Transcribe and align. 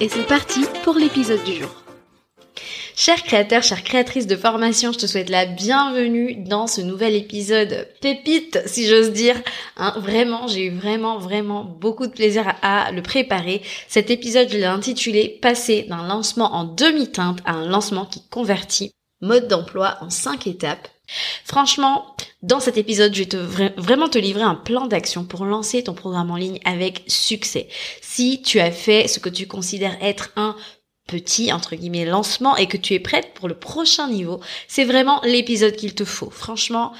et 0.00 0.08
c'est 0.08 0.26
parti 0.26 0.64
pour 0.84 0.94
l'épisode 0.94 1.42
du 1.44 1.54
jour. 1.54 1.68
Chers 2.96 3.22
créateurs, 3.22 3.62
chères 3.62 3.84
créatrices 3.84 4.26
de 4.26 4.36
formation, 4.36 4.92
je 4.92 4.98
te 4.98 5.06
souhaite 5.06 5.28
la 5.28 5.44
bienvenue 5.44 6.36
dans 6.36 6.66
ce 6.66 6.80
nouvel 6.80 7.14
épisode 7.14 7.88
pépite, 8.00 8.60
si 8.66 8.86
j'ose 8.86 9.12
dire. 9.12 9.36
Hein, 9.76 9.94
vraiment, 9.98 10.46
j'ai 10.46 10.66
eu 10.66 10.70
vraiment, 10.70 11.18
vraiment 11.18 11.64
beaucoup 11.64 12.06
de 12.06 12.12
plaisir 12.12 12.54
à, 12.62 12.90
le 12.92 13.02
préparer. 13.02 13.62
Cet 13.88 14.10
épisode, 14.10 14.48
je 14.50 14.56
l'ai 14.56 14.64
intitulé 14.64 15.38
Passer 15.42 15.86
d'un 15.88 16.06
lancement 16.06 16.54
en 16.54 16.64
demi-teinte 16.64 17.40
à 17.44 17.52
un 17.52 17.68
lancement 17.68 18.06
qui 18.06 18.22
convertit. 18.30 18.92
Mode 19.20 19.48
d'emploi 19.48 19.98
en 20.00 20.10
cinq 20.10 20.46
étapes. 20.46 20.88
Franchement, 21.44 22.16
dans 22.42 22.60
cet 22.60 22.76
épisode, 22.76 23.14
je 23.14 23.24
vais 23.24 23.74
vraiment 23.76 24.08
te 24.08 24.18
livrer 24.18 24.42
un 24.42 24.54
plan 24.54 24.86
d'action 24.86 25.24
pour 25.24 25.44
lancer 25.44 25.84
ton 25.84 25.94
programme 25.94 26.30
en 26.30 26.36
ligne 26.36 26.60
avec 26.64 27.04
succès. 27.06 27.68
Si 28.00 28.42
tu 28.42 28.60
as 28.60 28.70
fait 28.70 29.08
ce 29.08 29.20
que 29.20 29.28
tu 29.28 29.46
considères 29.46 29.96
être 30.02 30.30
un 30.36 30.56
petit 31.06 31.52
entre 31.52 31.76
guillemets 31.76 32.04
lancement 32.04 32.56
et 32.56 32.66
que 32.66 32.76
tu 32.76 32.94
es 32.94 33.00
prête 33.00 33.34
pour 33.34 33.48
le 33.48 33.54
prochain 33.54 34.08
niveau, 34.08 34.40
c'est 34.68 34.84
vraiment 34.84 35.20
l'épisode 35.24 35.76
qu'il 35.76 35.94
te 35.94 36.04
faut. 36.04 36.30
Franchement, 36.30 36.92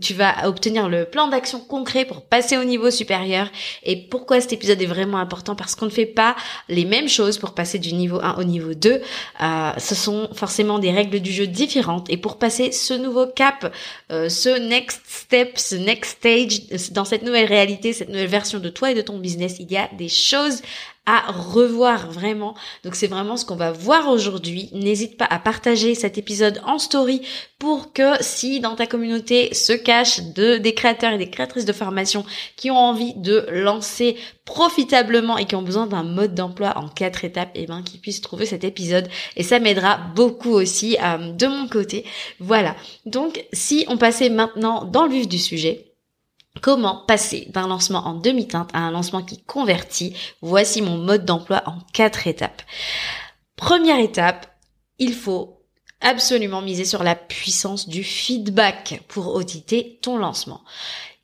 tu 0.00 0.12
vas 0.12 0.46
obtenir 0.46 0.88
le 0.88 1.04
plan 1.04 1.28
d'action 1.28 1.60
concret 1.60 2.04
pour 2.04 2.22
passer 2.22 2.56
au 2.56 2.64
niveau 2.64 2.90
supérieur. 2.90 3.48
Et 3.82 3.96
pourquoi 3.96 4.40
cet 4.40 4.52
épisode 4.52 4.80
est 4.82 4.86
vraiment 4.86 5.18
important? 5.18 5.54
Parce 5.54 5.74
qu'on 5.74 5.86
ne 5.86 5.90
fait 5.90 6.06
pas 6.06 6.36
les 6.68 6.84
mêmes 6.84 7.08
choses 7.08 7.38
pour 7.38 7.54
passer 7.54 7.78
du 7.78 7.94
niveau 7.94 8.20
1 8.20 8.38
au 8.38 8.44
niveau 8.44 8.74
2. 8.74 9.00
Euh, 9.42 9.70
ce 9.78 9.94
sont 9.94 10.28
forcément 10.34 10.78
des 10.78 10.90
règles 10.90 11.20
du 11.20 11.32
jeu 11.32 11.46
différentes. 11.46 12.10
Et 12.10 12.16
pour 12.16 12.38
passer 12.38 12.72
ce 12.72 12.94
nouveau 12.94 13.26
cap, 13.26 13.74
euh, 14.10 14.28
ce 14.28 14.50
next 14.50 15.02
step, 15.06 15.58
ce 15.58 15.76
next 15.76 16.18
stage, 16.18 16.90
dans 16.90 17.04
cette 17.04 17.22
nouvelle 17.22 17.46
réalité, 17.46 17.92
cette 17.92 18.08
nouvelle 18.08 18.26
version 18.26 18.58
de 18.58 18.68
toi 18.68 18.90
et 18.90 18.94
de 18.94 19.02
ton 19.02 19.18
business, 19.18 19.56
il 19.60 19.70
y 19.70 19.76
a 19.76 19.88
des 19.96 20.08
choses 20.08 20.60
revoir 21.28 22.10
vraiment. 22.10 22.54
Donc 22.84 22.94
c'est 22.94 23.06
vraiment 23.06 23.36
ce 23.36 23.44
qu'on 23.44 23.56
va 23.56 23.72
voir 23.72 24.08
aujourd'hui. 24.08 24.70
N'hésite 24.72 25.16
pas 25.16 25.26
à 25.28 25.38
partager 25.38 25.94
cet 25.94 26.18
épisode 26.18 26.60
en 26.64 26.78
story 26.78 27.22
pour 27.58 27.92
que 27.92 28.14
si 28.20 28.60
dans 28.60 28.74
ta 28.74 28.86
communauté 28.86 29.52
se 29.54 29.72
cachent 29.72 30.22
de, 30.34 30.56
des 30.56 30.74
créateurs 30.74 31.12
et 31.12 31.18
des 31.18 31.30
créatrices 31.30 31.64
de 31.64 31.72
formation 31.72 32.24
qui 32.56 32.70
ont 32.70 32.78
envie 32.78 33.14
de 33.14 33.46
lancer 33.50 34.16
profitablement 34.44 35.38
et 35.38 35.44
qui 35.44 35.54
ont 35.54 35.62
besoin 35.62 35.86
d'un 35.86 36.02
mode 36.02 36.34
d'emploi 36.34 36.76
en 36.76 36.88
quatre 36.88 37.24
étapes, 37.24 37.50
et 37.54 37.62
eh 37.62 37.66
ben 37.66 37.82
qu'ils 37.82 38.00
puissent 38.00 38.20
trouver 38.20 38.46
cet 38.46 38.64
épisode 38.64 39.08
et 39.36 39.42
ça 39.42 39.60
m'aidera 39.60 39.98
beaucoup 40.14 40.52
aussi 40.52 40.96
euh, 41.02 41.32
de 41.32 41.46
mon 41.46 41.68
côté. 41.68 42.04
Voilà. 42.40 42.74
Donc 43.06 43.44
si 43.52 43.84
on 43.88 43.96
passait 43.96 44.30
maintenant 44.30 44.84
dans 44.84 45.04
le 45.04 45.12
vif 45.12 45.28
du 45.28 45.38
sujet, 45.38 45.89
Comment 46.60 47.04
passer 47.06 47.46
d'un 47.50 47.68
lancement 47.68 48.06
en 48.06 48.14
demi-teinte 48.14 48.70
à 48.72 48.78
un 48.78 48.90
lancement 48.90 49.22
qui 49.22 49.42
convertit? 49.42 50.16
Voici 50.42 50.82
mon 50.82 50.98
mode 50.98 51.24
d'emploi 51.24 51.62
en 51.66 51.78
quatre 51.92 52.26
étapes. 52.26 52.62
Première 53.56 54.00
étape, 54.00 54.46
il 54.98 55.14
faut 55.14 55.62
absolument 56.00 56.60
miser 56.60 56.84
sur 56.84 57.02
la 57.02 57.14
puissance 57.14 57.88
du 57.88 58.02
feedback 58.02 59.02
pour 59.08 59.34
auditer 59.34 59.98
ton 60.02 60.18
lancement. 60.18 60.62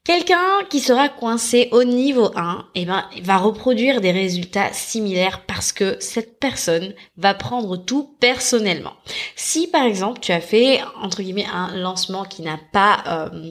Quelqu'un 0.06 0.62
qui 0.70 0.78
sera 0.78 1.08
coincé 1.08 1.68
au 1.72 1.82
niveau 1.82 2.30
1, 2.36 2.68
eh 2.76 2.84
ben, 2.84 3.04
va 3.22 3.38
reproduire 3.38 4.00
des 4.00 4.12
résultats 4.12 4.72
similaires 4.72 5.44
parce 5.44 5.72
que 5.72 5.96
cette 5.98 6.38
personne 6.38 6.94
va 7.16 7.34
prendre 7.34 7.76
tout 7.76 8.14
personnellement. 8.20 8.92
Si 9.34 9.66
par 9.66 9.82
exemple 9.82 10.20
tu 10.20 10.30
as 10.30 10.40
fait 10.40 10.78
entre 11.02 11.22
guillemets 11.22 11.48
un 11.52 11.76
lancement 11.76 12.22
qui 12.22 12.42
n'a 12.42 12.56
pas, 12.70 13.02
euh, 13.08 13.50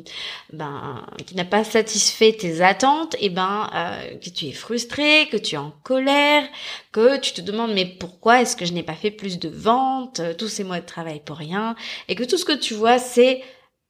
ben, 0.54 1.06
qui 1.26 1.36
n'a 1.36 1.44
pas 1.44 1.66
satisfait 1.66 2.32
tes 2.32 2.62
attentes, 2.62 3.18
eh 3.20 3.30
ben, 3.30 3.70
euh, 3.76 4.16
que 4.16 4.30
tu 4.30 4.46
es 4.46 4.54
frustré, 4.54 5.28
que 5.30 5.36
tu 5.36 5.56
es 5.56 5.58
en 5.58 5.74
colère, 5.84 6.48
que 6.94 7.18
tu 7.18 7.34
te 7.34 7.42
demandes 7.42 7.74
mais 7.74 7.86
pourquoi 7.86 8.42
est-ce 8.42 8.56
que 8.56 8.64
je 8.64 8.72
n'ai 8.72 8.84
pas 8.84 8.94
fait 8.94 9.12
plus 9.12 9.40
de 9.40 9.50
ventes, 9.50 10.22
tous 10.38 10.48
ces 10.48 10.64
mois 10.64 10.80
de 10.80 10.86
travail 10.86 11.20
pour 11.20 11.36
rien, 11.36 11.76
et 12.08 12.16
que 12.16 12.24
tout 12.24 12.38
ce 12.38 12.46
que 12.46 12.54
tu 12.54 12.76
vois 12.76 12.98
c'est 12.98 13.44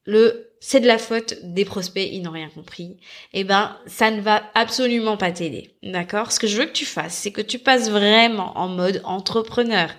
le 0.05 0.54
c'est 0.67 0.79
de 0.79 0.87
la 0.87 0.97
faute 0.97 1.35
des 1.43 1.63
prospects, 1.63 2.09
ils 2.11 2.23
n'ont 2.23 2.31
rien 2.31 2.49
compris, 2.49 2.97
eh 3.33 3.43
ben 3.43 3.77
ça 3.85 4.09
ne 4.09 4.19
va 4.19 4.41
absolument 4.55 5.15
pas 5.15 5.31
t'aider. 5.31 5.75
D'accord? 5.83 6.31
Ce 6.31 6.39
que 6.39 6.47
je 6.47 6.57
veux 6.57 6.65
que 6.65 6.71
tu 6.71 6.85
fasses, 6.85 7.13
c'est 7.13 7.31
que 7.31 7.41
tu 7.41 7.59
passes 7.59 7.91
vraiment 7.91 8.57
en 8.57 8.67
mode 8.67 8.99
entrepreneur, 9.03 9.91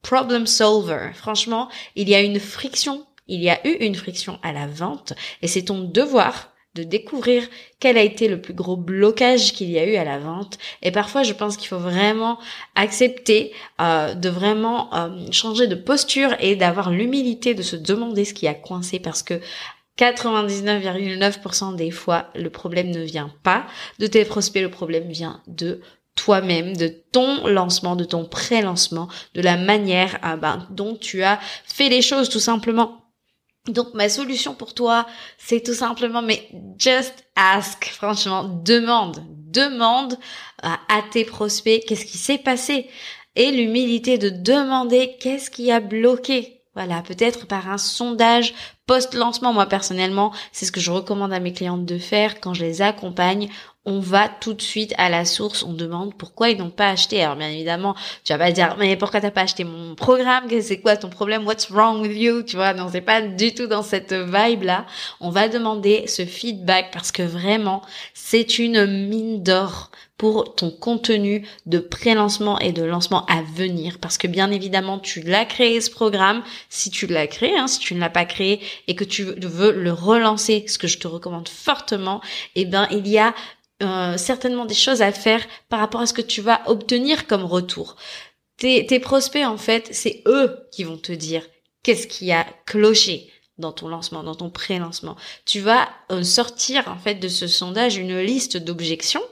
problem 0.00 0.46
solver. 0.46 1.10
Franchement, 1.12 1.68
il 1.96 2.08
y 2.08 2.14
a 2.14 2.22
une 2.22 2.40
friction, 2.40 3.04
il 3.28 3.42
y 3.42 3.50
a 3.50 3.60
eu 3.68 3.72
une 3.72 3.94
friction 3.94 4.38
à 4.42 4.54
la 4.54 4.66
vente 4.66 5.12
et 5.42 5.48
c'est 5.48 5.66
ton 5.66 5.82
devoir 5.82 6.50
de 6.76 6.82
découvrir 6.82 7.42
quel 7.80 7.98
a 7.98 8.02
été 8.02 8.28
le 8.28 8.40
plus 8.40 8.54
gros 8.54 8.76
blocage 8.76 9.52
qu'il 9.52 9.70
y 9.70 9.78
a 9.78 9.86
eu 9.86 9.96
à 9.96 10.04
la 10.04 10.18
vente. 10.18 10.58
Et 10.82 10.90
parfois, 10.90 11.22
je 11.22 11.32
pense 11.32 11.56
qu'il 11.56 11.68
faut 11.68 11.78
vraiment 11.78 12.38
accepter 12.74 13.52
euh, 13.80 14.14
de 14.14 14.28
vraiment 14.28 14.94
euh, 14.94 15.26
changer 15.32 15.66
de 15.66 15.74
posture 15.74 16.36
et 16.38 16.54
d'avoir 16.54 16.90
l'humilité 16.90 17.54
de 17.54 17.62
se 17.62 17.76
demander 17.76 18.24
ce 18.24 18.34
qui 18.34 18.46
a 18.46 18.54
coincé 18.54 18.98
parce 18.98 19.22
que 19.22 19.40
99,9% 19.98 21.74
des 21.76 21.90
fois, 21.90 22.26
le 22.34 22.50
problème 22.50 22.90
ne 22.90 23.00
vient 23.00 23.32
pas 23.42 23.66
de 23.98 24.06
tes 24.06 24.24
prospects, 24.24 24.62
le 24.62 24.70
problème 24.70 25.08
vient 25.08 25.42
de 25.46 25.80
toi-même, 26.16 26.76
de 26.76 26.88
ton 27.12 27.46
lancement, 27.46 27.96
de 27.96 28.04
ton 28.04 28.24
pré-lancement, 28.24 29.08
de 29.34 29.42
la 29.42 29.56
manière 29.56 30.18
ah 30.22 30.36
ben, 30.36 30.66
dont 30.70 30.96
tu 30.96 31.22
as 31.22 31.38
fait 31.64 31.88
les 31.88 32.02
choses 32.02 32.28
tout 32.28 32.40
simplement. 32.40 33.02
Donc 33.68 33.94
ma 33.94 34.08
solution 34.08 34.54
pour 34.54 34.74
toi, 34.74 35.06
c'est 35.38 35.62
tout 35.62 35.74
simplement, 35.74 36.22
mais 36.22 36.48
just 36.78 37.24
ask, 37.34 37.86
franchement, 37.86 38.44
demande, 38.44 39.22
demande 39.28 40.16
à 40.62 41.02
tes 41.10 41.24
prospects 41.24 41.84
qu'est-ce 41.86 42.06
qui 42.06 42.18
s'est 42.18 42.38
passé 42.38 42.88
et 43.34 43.50
l'humilité 43.50 44.18
de 44.18 44.30
demander 44.30 45.16
qu'est-ce 45.20 45.50
qui 45.50 45.70
a 45.70 45.80
bloqué. 45.80 46.55
Voilà, 46.76 47.00
peut-être 47.00 47.46
par 47.46 47.70
un 47.70 47.78
sondage 47.78 48.54
post-lancement. 48.86 49.54
Moi, 49.54 49.64
personnellement, 49.64 50.30
c'est 50.52 50.66
ce 50.66 50.72
que 50.72 50.80
je 50.80 50.90
recommande 50.90 51.32
à 51.32 51.40
mes 51.40 51.54
clientes 51.54 51.86
de 51.86 51.98
faire 51.98 52.38
quand 52.38 52.52
je 52.52 52.64
les 52.64 52.82
accompagne. 52.82 53.48
On 53.86 54.00
va 54.00 54.28
tout 54.28 54.52
de 54.52 54.60
suite 54.60 54.92
à 54.98 55.08
la 55.08 55.24
source, 55.24 55.62
on 55.62 55.72
demande 55.72 56.14
pourquoi 56.14 56.50
ils 56.50 56.58
n'ont 56.58 56.70
pas 56.70 56.88
acheté. 56.88 57.22
Alors 57.22 57.36
bien 57.36 57.48
évidemment, 57.48 57.94
tu 58.24 58.32
vas 58.32 58.38
pas 58.38 58.52
dire 58.52 58.76
mais 58.78 58.96
pourquoi 58.96 59.20
t'as 59.20 59.30
pas 59.30 59.42
acheté 59.42 59.64
mon 59.64 59.94
programme? 59.94 60.44
C'est 60.60 60.80
quoi 60.80 60.96
ton 60.96 61.08
problème? 61.08 61.46
What's 61.46 61.70
wrong 61.70 62.00
with 62.02 62.16
you? 62.16 62.42
Tu 62.42 62.56
vois 62.56 62.74
Non, 62.74 62.88
c'est 62.90 63.00
pas 63.00 63.22
du 63.22 63.54
tout 63.54 63.66
dans 63.66 63.82
cette 63.82 64.12
vibe 64.12 64.64
là. 64.64 64.86
On 65.20 65.30
va 65.30 65.48
demander 65.48 66.06
ce 66.06 66.26
feedback 66.26 66.90
parce 66.92 67.12
que 67.12 67.22
vraiment, 67.22 67.82
c'est 68.12 68.58
une 68.58 68.86
mine 69.08 69.42
d'or 69.42 69.90
pour 70.18 70.54
ton 70.54 70.70
contenu 70.70 71.46
de 71.66 71.78
pré-lancement 71.78 72.58
et 72.58 72.72
de 72.72 72.82
lancement 72.82 73.26
à 73.26 73.42
venir. 73.42 73.98
Parce 73.98 74.16
que 74.16 74.26
bien 74.26 74.50
évidemment, 74.50 74.98
tu 74.98 75.20
l'as 75.20 75.44
créé 75.44 75.80
ce 75.80 75.90
programme. 75.90 76.42
Si 76.70 76.90
tu 76.90 77.06
l'as 77.06 77.26
créé, 77.26 77.56
hein, 77.56 77.66
si 77.66 77.78
tu 77.78 77.94
ne 77.94 78.00
l'as 78.00 78.10
pas 78.10 78.24
créé 78.24 78.60
et 78.88 78.94
que 78.94 79.04
tu 79.04 79.24
veux 79.24 79.72
le 79.72 79.92
relancer, 79.92 80.64
ce 80.68 80.78
que 80.78 80.86
je 80.86 80.98
te 80.98 81.06
recommande 81.06 81.48
fortement, 81.48 82.20
eh 82.54 82.64
ben 82.64 82.88
il 82.90 83.06
y 83.06 83.18
a 83.18 83.34
euh, 83.82 84.16
certainement 84.16 84.64
des 84.64 84.74
choses 84.74 85.02
à 85.02 85.12
faire 85.12 85.44
par 85.68 85.80
rapport 85.80 86.00
à 86.00 86.06
ce 86.06 86.14
que 86.14 86.22
tu 86.22 86.40
vas 86.40 86.62
obtenir 86.66 87.26
comme 87.26 87.44
retour. 87.44 87.96
Tes, 88.56 88.86
tes 88.86 89.00
prospects, 89.00 89.44
en 89.44 89.58
fait, 89.58 89.88
c'est 89.92 90.22
eux 90.26 90.58
qui 90.72 90.84
vont 90.84 90.96
te 90.96 91.12
dire 91.12 91.42
qu'est-ce 91.82 92.06
qui 92.06 92.32
a 92.32 92.46
cloché 92.64 93.30
dans 93.58 93.72
ton 93.72 93.88
lancement, 93.88 94.22
dans 94.22 94.34
ton 94.34 94.50
pré-lancement. 94.50 95.16
Tu 95.46 95.60
vas 95.60 95.88
euh, 96.12 96.22
sortir 96.22 96.88
en 96.88 96.98
fait 96.98 97.14
de 97.14 97.28
ce 97.28 97.46
sondage 97.46 97.96
une 97.96 98.20
liste 98.20 98.58
d'objections 98.58 99.22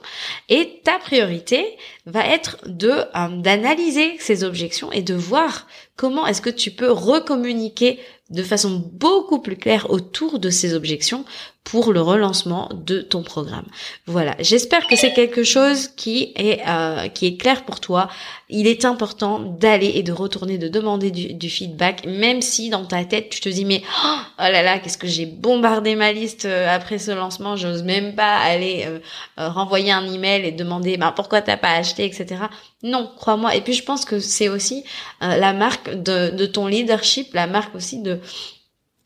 et 0.49 0.81
ta 0.83 0.97
priorité 0.97 1.77
va 2.05 2.25
être 2.25 2.57
de 2.65 2.89
euh, 2.89 3.27
d'analyser 3.37 4.17
ces 4.19 4.43
objections 4.43 4.91
et 4.91 5.03
de 5.03 5.13
voir 5.13 5.67
comment 5.95 6.27
est-ce 6.27 6.41
que 6.41 6.49
tu 6.49 6.71
peux 6.71 6.91
recommuniquer 6.91 7.99
de 8.31 8.41
façon 8.41 8.83
beaucoup 8.93 9.39
plus 9.39 9.55
claire 9.55 9.91
autour 9.91 10.39
de 10.39 10.49
ces 10.49 10.73
objections 10.73 11.25
pour 11.63 11.93
le 11.93 12.01
relancement 12.01 12.69
de 12.73 12.99
ton 13.01 13.21
programme? 13.23 13.65
Voilà, 14.07 14.35
j'espère 14.39 14.87
que 14.87 14.95
c'est 14.95 15.13
quelque 15.13 15.43
chose 15.43 15.89
qui 15.89 16.33
est 16.35 16.61
euh, 16.67 17.07
qui 17.07 17.27
est 17.27 17.37
clair 17.37 17.63
pour 17.65 17.79
toi. 17.79 18.09
Il 18.49 18.67
est 18.67 18.83
important 18.83 19.39
d'aller 19.39 19.91
et 19.95 20.03
de 20.03 20.11
retourner, 20.11 20.57
de 20.57 20.67
demander 20.67 21.11
du, 21.11 21.49
feedback, 21.49 22.05
même 22.05 22.41
si 22.41 22.69
dans 22.69 22.85
ta 22.85 23.03
tête 23.05 23.29
tu 23.29 23.39
te 23.39 23.49
dis 23.49 23.65
mais 23.65 23.81
oh, 24.05 24.17
oh 24.39 24.41
là 24.41 24.63
là 24.63 24.79
qu'est-ce 24.79 24.97
que 24.97 25.07
j'ai 25.07 25.25
bombardé 25.25 25.95
ma 25.95 26.11
liste 26.11 26.45
euh, 26.45 26.67
après 26.67 26.97
ce 26.97 27.11
lancement, 27.11 27.55
j'ose 27.55 27.83
même 27.83 28.15
pas 28.15 28.37
aller 28.37 28.85
euh, 28.87 28.99
renvoyer 29.37 29.91
un 29.91 30.05
email 30.11 30.45
et 30.45 30.51
demander 30.51 30.97
bah 30.97 31.13
pourquoi 31.15 31.41
t'as 31.41 31.57
pas 31.57 31.73
acheté 31.73 32.05
etc. 32.05 32.41
Non, 32.85 33.11
crois-moi. 33.17 33.55
Et 33.55 33.61
puis 33.61 33.73
je 33.73 33.83
pense 33.83 34.05
que 34.05 34.19
c'est 34.19 34.47
aussi 34.47 34.83
la 35.19 35.53
marque 35.53 35.89
de, 35.93 36.45
ton 36.45 36.67
leadership, 36.67 37.33
la 37.33 37.47
marque 37.47 37.75
aussi 37.75 38.01
de 38.01 38.19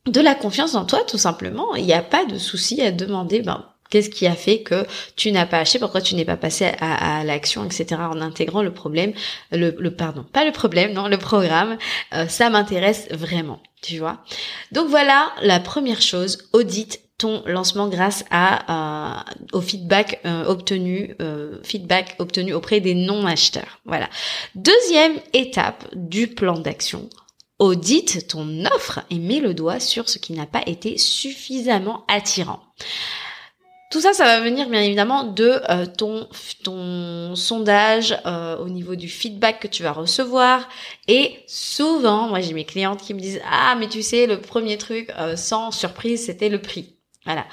de 0.06 0.22
la 0.22 0.36
confiance 0.36 0.76
en 0.76 0.86
toi, 0.86 1.02
tout 1.08 1.18
simplement. 1.18 1.76
Il 1.76 1.86
n'y 1.86 1.94
a 1.94 2.02
pas 2.02 2.26
de 2.26 2.38
souci 2.38 2.82
à 2.82 2.92
demander, 2.92 3.42
ben, 3.42 3.66
qu'est-ce 3.90 4.10
qui 4.10 4.28
a 4.28 4.36
fait 4.36 4.62
que 4.62 4.86
tu 5.16 5.32
n'as 5.32 5.46
pas 5.46 5.60
acheté, 5.60 5.80
pourquoi 5.80 6.02
tu 6.02 6.16
n'es 6.16 6.26
pas 6.26 6.38
passé 6.38 6.72
à, 6.80 7.24
l'action, 7.24 7.66
etc. 7.66 8.02
En 8.02 8.22
intégrant 8.22 8.62
le 8.62 8.74
problème, 8.74 9.14
le, 9.52 9.90
pardon, 9.90 10.24
pas 10.24 10.46
le 10.46 10.52
problème, 10.52 10.94
non, 10.94 11.08
le 11.08 11.18
programme. 11.18 11.78
Euh, 12.14 12.28
ça 12.28 12.50
m'intéresse 12.50 13.08
vraiment, 13.12 13.62
tu 13.82 14.00
vois. 14.00 14.24
Donc 14.72 14.88
voilà, 14.90 15.32
la 15.42 15.60
première 15.60 16.02
chose, 16.02 16.50
audite 16.54 17.02
ton 17.20 17.44
lancement 17.46 17.88
grâce 17.88 18.26
à 18.32 19.20
euh, 19.20 19.34
au 19.54 19.62
feedback 19.62 20.20
euh, 20.26 20.46
obtenu 20.46 21.16
feedback 21.62 22.16
obtenu 22.18 22.54
auprès 22.54 22.80
des 22.80 22.96
non 22.96 23.28
acheteurs. 23.28 23.80
Voilà. 23.86 24.10
Deuxième 24.56 25.14
étape 25.34 25.86
du 25.94 26.28
plan 26.28 26.58
d'action 26.58 27.08
audite 27.60 28.28
ton 28.28 28.66
offre 28.66 29.02
et 29.12 29.20
mets 29.20 29.42
le 29.42 29.54
doigt 29.54 29.80
sur 29.80 30.10
ce 30.10 30.18
qui 30.18 30.34
n'a 30.34 30.46
pas 30.46 30.64
été 30.66 30.98
suffisamment 30.98 32.06
attirant. 32.08 32.62
Tout 33.92 34.02
ça, 34.02 34.14
ça 34.14 34.24
va 34.24 34.40
venir 34.40 34.70
bien 34.70 34.82
évidemment 34.82 35.24
de 35.24 35.62
euh, 35.70 35.88
ton, 35.88 36.28
sondage 37.36 38.16
euh, 38.28 38.58
au 38.58 38.70
niveau 38.70 38.96
du 38.96 39.10
feedback 39.10 39.60
que 39.62 39.68
tu 39.68 39.82
vas 39.82 39.94
recevoir. 39.94 40.70
Et 41.08 41.40
souvent, 41.48 42.28
moi 42.28 42.40
j'ai 42.40 42.54
mes 42.54 42.66
clientes 42.66 43.02
qui 43.02 43.16
me 43.16 43.20
disent 43.20 43.42
ah 43.50 43.76
mais 43.80 43.88
tu 43.88 44.04
sais 44.04 44.28
le 44.28 44.42
premier 44.42 44.78
truc 44.78 45.12
euh, 45.18 45.36
sans 45.36 45.72
surprise 45.72 46.26
c'était 46.26 46.50
le 46.50 46.62
prix. 46.62 46.99
Voilà. 47.26 47.46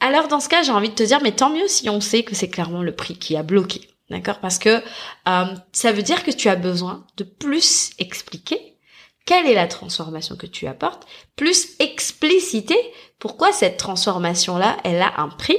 alors 0.00 0.28
dans 0.28 0.40
ce 0.40 0.48
cas, 0.48 0.62
j'ai 0.62 0.72
envie 0.72 0.90
de 0.90 0.94
te 0.94 1.02
dire 1.02 1.20
mais 1.22 1.32
tant 1.32 1.50
mieux 1.50 1.68
si 1.68 1.88
on 1.88 2.00
sait 2.00 2.22
que 2.22 2.34
c'est 2.34 2.50
clairement 2.50 2.82
le 2.82 2.94
prix 2.94 3.16
qui 3.18 3.36
a 3.36 3.42
bloqué. 3.42 3.88
D'accord? 4.10 4.40
Parce 4.40 4.58
que 4.58 4.82
ça 5.24 5.92
veut 5.92 6.02
dire 6.02 6.22
que 6.24 6.30
tu 6.30 6.48
as 6.48 6.56
besoin 6.56 7.06
de 7.16 7.24
plus 7.24 7.90
expliquer 7.98 8.76
quelle 9.24 9.46
est 9.46 9.54
la 9.54 9.68
transformation 9.68 10.36
que 10.36 10.46
tu 10.46 10.66
apportes, 10.66 11.06
plus 11.36 11.76
expliciter 11.78 12.76
pourquoi 13.18 13.52
cette 13.52 13.76
transformation-là, 13.76 14.78
elle 14.84 15.00
a 15.00 15.20
un 15.20 15.28
prix, 15.28 15.56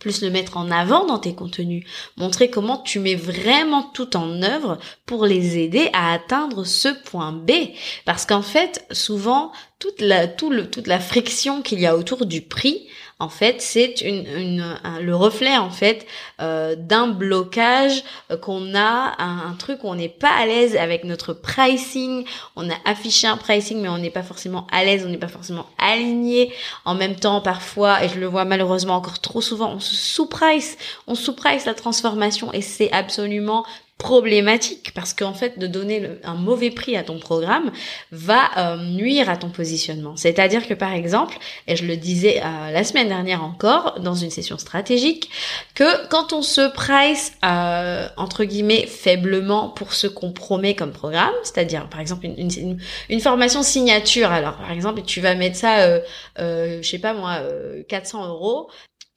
plus 0.00 0.22
le 0.22 0.30
mettre 0.30 0.56
en 0.56 0.70
avant 0.70 1.06
dans 1.06 1.18
tes 1.18 1.34
contenus, 1.34 1.86
montrer 2.16 2.50
comment 2.50 2.78
tu 2.78 2.98
mets 2.98 3.14
vraiment 3.14 3.84
tout 3.84 4.16
en 4.16 4.42
œuvre 4.42 4.78
pour 5.06 5.26
les 5.26 5.58
aider 5.58 5.90
à 5.92 6.12
atteindre 6.12 6.64
ce 6.64 6.88
point 6.88 7.32
B. 7.32 7.52
Parce 8.04 8.26
qu'en 8.26 8.42
fait, 8.42 8.84
souvent, 8.90 9.52
toute 9.78 10.00
la, 10.00 10.26
toute 10.26 10.86
la 10.86 10.98
friction 10.98 11.62
qu'il 11.62 11.78
y 11.78 11.86
a 11.86 11.96
autour 11.96 12.26
du 12.26 12.40
prix, 12.40 12.88
en 13.20 13.28
fait, 13.28 13.60
c'est 13.60 13.94
le 14.02 15.12
reflet 15.12 15.56
en 15.58 15.68
fait 15.68 16.06
euh, 16.40 16.74
d'un 16.74 17.08
blocage 17.08 18.02
qu'on 18.40 18.74
a, 18.74 19.14
un, 19.22 19.54
truc 19.58 19.84
où 19.84 19.88
on 19.88 19.94
n'est 19.94 20.08
pas 20.08 20.30
à 20.30 20.46
l'aise 20.46 20.74
avec 20.74 21.04
notre 21.04 21.34
pricing. 21.34 22.24
On 22.56 22.68
a 22.70 22.74
affiché 22.86 23.26
un 23.26 23.36
pricing, 23.36 23.82
mais 23.82 23.88
on 23.88 23.98
n'est 23.98 24.10
pas 24.10 24.22
forcément 24.22 24.66
à 24.72 24.84
l'aise, 24.84 25.04
on 25.06 25.10
n'est 25.10 25.18
pas 25.18 25.28
forcément 25.28 25.66
aligné. 25.76 26.52
En 26.86 26.94
même 26.94 27.14
temps, 27.14 27.42
parfois, 27.42 28.02
et 28.02 28.08
je 28.08 28.18
le 28.18 28.26
vois 28.26 28.46
malheureusement 28.46 28.94
encore 28.94 29.18
trop 29.20 29.42
souvent, 29.42 29.70
on 29.70 29.80
se 29.80 29.94
sous-price, 29.94 30.78
on 31.06 31.14
sous-price 31.14 31.66
la 31.66 31.74
transformation 31.74 32.52
et 32.54 32.62
c'est 32.62 32.90
absolument 32.90 33.66
problématique 34.00 34.92
parce 34.94 35.12
qu'en 35.12 35.34
fait 35.34 35.58
de 35.58 35.66
donner 35.66 36.08
un 36.24 36.34
mauvais 36.34 36.70
prix 36.70 36.96
à 36.96 37.04
ton 37.04 37.18
programme 37.18 37.70
va 38.10 38.48
euh, 38.56 38.76
nuire 38.78 39.28
à 39.28 39.36
ton 39.36 39.50
positionnement. 39.50 40.16
C'est-à-dire 40.16 40.66
que 40.66 40.72
par 40.72 40.94
exemple, 40.94 41.36
et 41.68 41.76
je 41.76 41.84
le 41.84 41.96
disais 41.96 42.40
euh, 42.42 42.70
la 42.70 42.82
semaine 42.82 43.08
dernière 43.08 43.44
encore 43.44 44.00
dans 44.00 44.14
une 44.14 44.30
session 44.30 44.56
stratégique, 44.56 45.28
que 45.74 46.08
quand 46.08 46.32
on 46.32 46.40
se 46.40 46.72
price 46.72 47.34
euh, 47.44 48.08
entre 48.16 48.44
guillemets 48.44 48.86
faiblement 48.86 49.68
pour 49.68 49.92
ce 49.92 50.06
qu'on 50.06 50.32
promet 50.32 50.74
comme 50.74 50.92
programme, 50.92 51.34
c'est-à-dire 51.42 51.86
par 51.90 52.00
exemple 52.00 52.24
une, 52.24 52.78
une, 53.10 53.20
formation 53.20 53.62
signature, 53.62 54.32
alors 54.32 54.56
par 54.56 54.72
exemple 54.72 55.02
tu 55.02 55.20
vas 55.20 55.34
mettre 55.34 55.56
ça, 55.56 56.00
je 56.38 56.80
sais 56.82 56.98
pas 56.98 57.12
moi, 57.12 57.42
400 57.88 58.28
euros, 58.28 58.70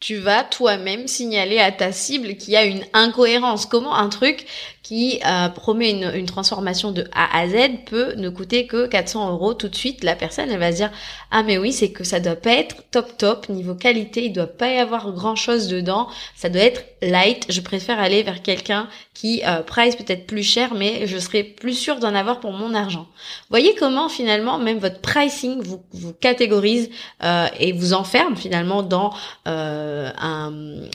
tu 0.03 0.17
vas 0.17 0.43
toi-même 0.43 1.07
signaler 1.07 1.59
à 1.59 1.71
ta 1.71 1.93
cible 1.93 2.35
qu'il 2.35 2.51
y 2.51 2.57
a 2.57 2.65
une 2.65 2.83
incohérence. 2.91 3.65
Comment 3.65 3.95
un 3.95 4.09
truc 4.09 4.45
qui 4.83 5.21
euh, 5.25 5.47
promet 5.47 5.91
une, 5.91 6.25
transformation 6.25 6.91
de 6.91 7.07
A 7.13 7.39
à 7.39 7.47
Z 7.47 7.55
peut 7.85 8.13
ne 8.15 8.29
coûter 8.29 8.67
que 8.67 8.85
400 8.85 9.31
euros 9.31 9.53
tout 9.53 9.69
de 9.69 9.75
suite. 9.75 10.03
La 10.03 10.15
personne, 10.15 10.49
elle 10.51 10.59
va 10.59 10.71
se 10.71 10.77
dire 10.77 10.91
ah 11.31 11.41
mais 11.41 11.57
oui, 11.57 11.71
c'est 11.71 11.91
que 11.91 12.03
ça 12.03 12.19
doit 12.19 12.35
pas 12.35 12.51
être 12.51 12.83
top 12.91 13.17
top 13.17 13.49
niveau 13.49 13.75
qualité, 13.75 14.25
il 14.25 14.33
doit 14.33 14.45
pas 14.45 14.73
y 14.73 14.77
avoir 14.77 15.11
grand 15.13 15.35
chose 15.35 15.69
dedans. 15.69 16.07
Ça 16.35 16.49
doit 16.49 16.61
être 16.61 16.83
light. 17.01 17.45
Je 17.49 17.61
préfère 17.61 17.99
aller 17.99 18.23
vers 18.23 18.41
quelqu'un 18.41 18.87
qui 19.13 19.41
euh, 19.45 19.61
price 19.61 19.95
peut-être 19.95 20.27
plus 20.27 20.43
cher, 20.43 20.73
mais 20.73 21.07
je 21.07 21.17
serai 21.17 21.43
plus 21.43 21.73
sûr 21.73 21.99
d'en 21.99 22.13
avoir 22.13 22.39
pour 22.39 22.51
mon 22.51 22.73
argent. 22.73 23.07
Voyez 23.49 23.75
comment 23.75 24.09
finalement 24.09 24.59
même 24.59 24.79
votre 24.79 24.99
pricing 24.99 25.61
vous 25.61 26.13
catégorise 26.19 26.89
euh, 27.23 27.47
et 27.59 27.71
vous 27.71 27.93
enferme 27.93 28.35
finalement 28.35 28.83
dans 28.83 29.13
euh, 29.47 30.09
un, 30.17 30.51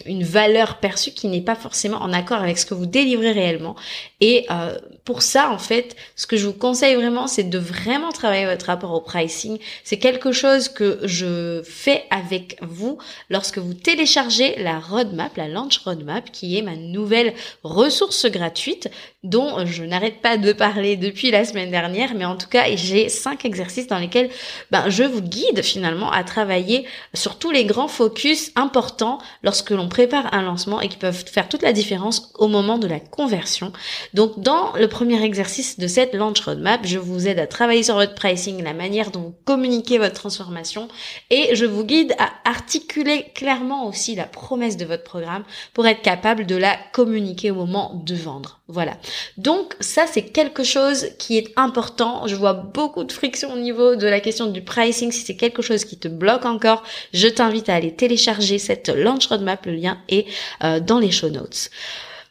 une 0.07 0.25
valeur 0.25 0.77
perçue 0.77 1.13
qui 1.13 1.29
n'est 1.29 1.41
pas 1.41 1.55
forcément 1.55 1.99
en 1.99 2.13
accord 2.13 2.39
avec 2.39 2.59
ce 2.59 2.67
que 2.67 2.75
vous 2.75 2.87
délivrez 2.87 3.33
réellement. 3.33 3.77
Et 4.21 4.47
euh, 4.51 4.79
pour 5.09 5.23
ça, 5.23 5.51
en 5.51 5.57
fait, 5.57 5.97
ce 6.17 6.27
que 6.27 6.37
je 6.37 6.47
vous 6.47 6.53
conseille 6.53 6.95
vraiment, 6.95 7.29
c'est 7.29 7.45
de 7.45 7.57
vraiment 7.57 8.13
travailler 8.13 8.45
votre 8.45 8.67
rapport 8.67 8.93
au 8.93 9.01
pricing. 9.01 9.59
C'est 9.83 9.99
quelque 9.99 10.33
chose 10.33 10.69
que 10.69 10.99
je 11.03 11.63
fais 11.65 12.05
avec 12.11 12.59
vous 12.61 12.99
lorsque 13.31 13.57
vous 13.57 13.73
téléchargez 13.73 14.63
la 14.63 14.79
roadmap, 14.79 15.35
la 15.39 15.49
launch 15.49 15.79
roadmap, 15.79 16.31
qui 16.31 16.59
est 16.59 16.63
ma 16.63 16.77
nouvelle 16.77 17.33
ressource 17.63 18.27
gratuite 18.27 18.91
dont 19.25 19.65
je 19.65 19.83
n'arrête 19.83 20.21
pas 20.21 20.37
de 20.37 20.53
parler 20.53 20.97
depuis 20.97 21.31
la 21.31 21.45
semaine 21.45 21.71
dernière, 21.71 22.15
mais 22.15 22.25
en 22.25 22.37
tout 22.37 22.47
cas, 22.47 22.65
j'ai 22.77 23.09
cinq 23.09 23.45
exercices 23.47 23.87
dans 23.87 23.99
lesquels 23.99 24.29
ben, 24.71 24.91
je 24.91 25.05
vous 25.05 25.23
guide 25.23 25.63
finalement 25.63 26.13
à 26.13 26.23
travailler 26.23 26.87
sur 27.15 27.37
tous 27.39 27.51
les 27.51 27.65
grands 27.65 27.89
focus 27.89 28.53
importants 28.55 29.19
lorsque 29.43 29.71
l'on 29.71 29.89
prépare 29.89 30.33
un 30.35 30.43
lancement 30.43 30.81
et 30.83 30.89
qui 30.89 30.99
peuvent 30.99 31.25
faire 31.27 31.49
toute 31.49 31.63
la 31.63 31.73
différence 31.73 32.31
au 32.39 32.47
moment 32.47 32.79
de 32.79 32.87
la 32.87 33.01
conversion. 33.01 33.73
Donc, 34.15 34.39
dans 34.39 34.73
le 34.75 34.87
premier 34.99 35.23
exercice 35.23 35.79
de 35.79 35.87
cette 35.87 36.13
launch 36.13 36.41
roadmap, 36.41 36.81
je 36.85 36.99
vous 36.99 37.29
aide 37.29 37.39
à 37.39 37.47
travailler 37.47 37.85
sur 37.85 37.95
votre 37.95 38.17
pricing, 38.17 38.65
la 38.65 38.75
manière 38.75 39.13
dont 39.13 39.21
vous 39.21 39.35
communiquez 39.45 39.97
votre 39.97 40.17
transformation 40.17 40.89
et 41.31 41.55
je 41.55 41.67
vous 41.67 41.85
guide 41.85 42.17
à 42.19 42.31
articuler 42.45 43.27
clairement 43.33 43.87
aussi 43.87 44.17
la 44.17 44.25
promesse 44.25 44.77
de 44.77 44.85
votre 44.85 45.05
programme 45.05 45.45
pour 45.73 45.87
être 45.87 46.03
capable 46.03 46.47
de 46.47 46.57
la 46.57 46.77
communiquer 46.93 47.53
au 47.53 47.55
moment 47.55 48.03
de 48.05 48.17
vendre. 48.17 48.59
Voilà. 48.67 48.97
Donc 49.37 49.77
ça, 49.79 50.07
c'est 50.13 50.25
quelque 50.25 50.65
chose 50.65 51.11
qui 51.21 51.39
est 51.39 51.53
important. 51.55 52.27
Je 52.27 52.35
vois 52.35 52.55
beaucoup 52.55 53.05
de 53.05 53.13
friction 53.13 53.53
au 53.53 53.57
niveau 53.57 53.95
de 53.95 54.09
la 54.09 54.19
question 54.19 54.47
du 54.47 54.63
pricing. 54.63 55.13
Si 55.13 55.21
c'est 55.25 55.37
quelque 55.37 55.63
chose 55.63 55.85
qui 55.85 55.97
te 55.97 56.09
bloque 56.09 56.45
encore, 56.45 56.83
je 57.15 57.29
t'invite 57.29 57.69
à 57.69 57.77
aller 57.77 57.95
télécharger 57.95 58.59
cette 58.59 58.89
launch 58.89 59.29
roadmap. 59.29 59.65
Le 59.65 59.75
lien 59.75 59.99
est 60.09 60.27
euh, 60.65 60.81
dans 60.81 60.99
les 60.99 61.13
show 61.13 61.31
notes. 61.31 61.71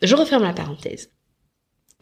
Je 0.01 0.15
referme 0.15 0.43
la 0.43 0.51
parenthèse. 0.51 1.07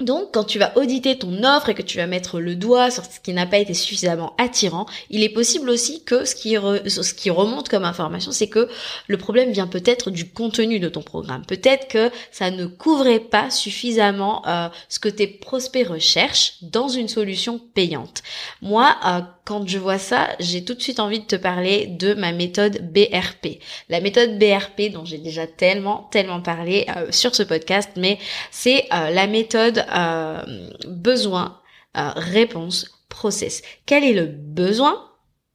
Donc, 0.02 0.34
quand 0.34 0.44
tu 0.44 0.60
vas 0.60 0.78
auditer 0.78 1.18
ton 1.18 1.46
offre 1.46 1.70
et 1.70 1.74
que 1.74 1.82
tu 1.82 1.96
vas 1.96 2.06
mettre 2.06 2.42
le 2.42 2.56
doigt 2.56 2.92
sur 2.92 3.06
ce 3.06 3.22
qui 3.22 3.32
n'a 3.32 3.46
pas 3.46 3.60
été 3.60 3.74
suffisamment 3.74 4.36
attirant, 4.38 4.88
il 5.10 5.24
est 5.24 5.30
possible 5.30 5.70
aussi 5.70 6.04
que 6.04 6.26
ce 6.26 6.36
qui, 6.36 6.58
remonte 6.58 7.70
comme 7.70 7.86
information, 7.86 8.34
c'est 8.34 8.50
que 8.50 8.68
le 9.08 9.18
problème 9.18 9.52
vient 9.52 9.68
peut-être 9.68 10.12
du 10.12 10.30
contenu 10.30 10.82
de 10.82 10.90
ton 10.90 11.02
programme. 11.02 11.46
Peut-être 11.46 11.88
que 11.88 12.12
ça 12.30 12.52
ne 12.52 12.66
couvrait 12.66 13.22
pas 13.22 13.50
suffisamment 13.50 14.46
euh, 14.48 14.68
ce 14.90 15.00
que 15.00 15.08
tes 15.08 15.28
prospects 15.28 15.88
recherchent 15.88 16.56
dans 16.62 16.90
une 16.90 17.08
solution 17.08 17.58
payante. 17.74 18.22
Moi, 18.62 18.98
euh, 19.06 19.22
quand 19.46 19.68
je 19.68 19.78
vois 19.78 20.00
ça, 20.00 20.30
j'ai 20.40 20.66
tout 20.66 20.74
de 20.74 20.82
suite 20.82 21.00
envie 21.00 21.20
de 21.20 21.26
te 21.26 21.36
parler 21.36 21.86
de 21.86 22.16
ma 22.16 22.32
méthode 22.32 22.92
BRP. 22.92 23.60
La 23.90 24.02
méthode 24.02 24.40
BRP 24.40 24.92
dont 24.92 25.06
j'ai 25.06 25.20
déjà 25.20 25.46
tellement, 25.46 26.10
tellement 26.12 26.42
parlé 26.42 26.88
euh, 26.98 27.12
sur 27.12 27.36
ce 27.36 27.44
podcast, 27.44 27.92
mais 27.96 28.18
c'est 28.50 28.86
euh, 28.92 29.12
la 29.12 29.28
méthode 29.28 29.86
euh, 29.96 30.42
besoin, 30.88 31.60
réponse, 31.94 32.92
process. 33.08 33.62
Quel 33.86 34.04
est 34.04 34.14
le 34.14 34.26
besoin 34.26 35.10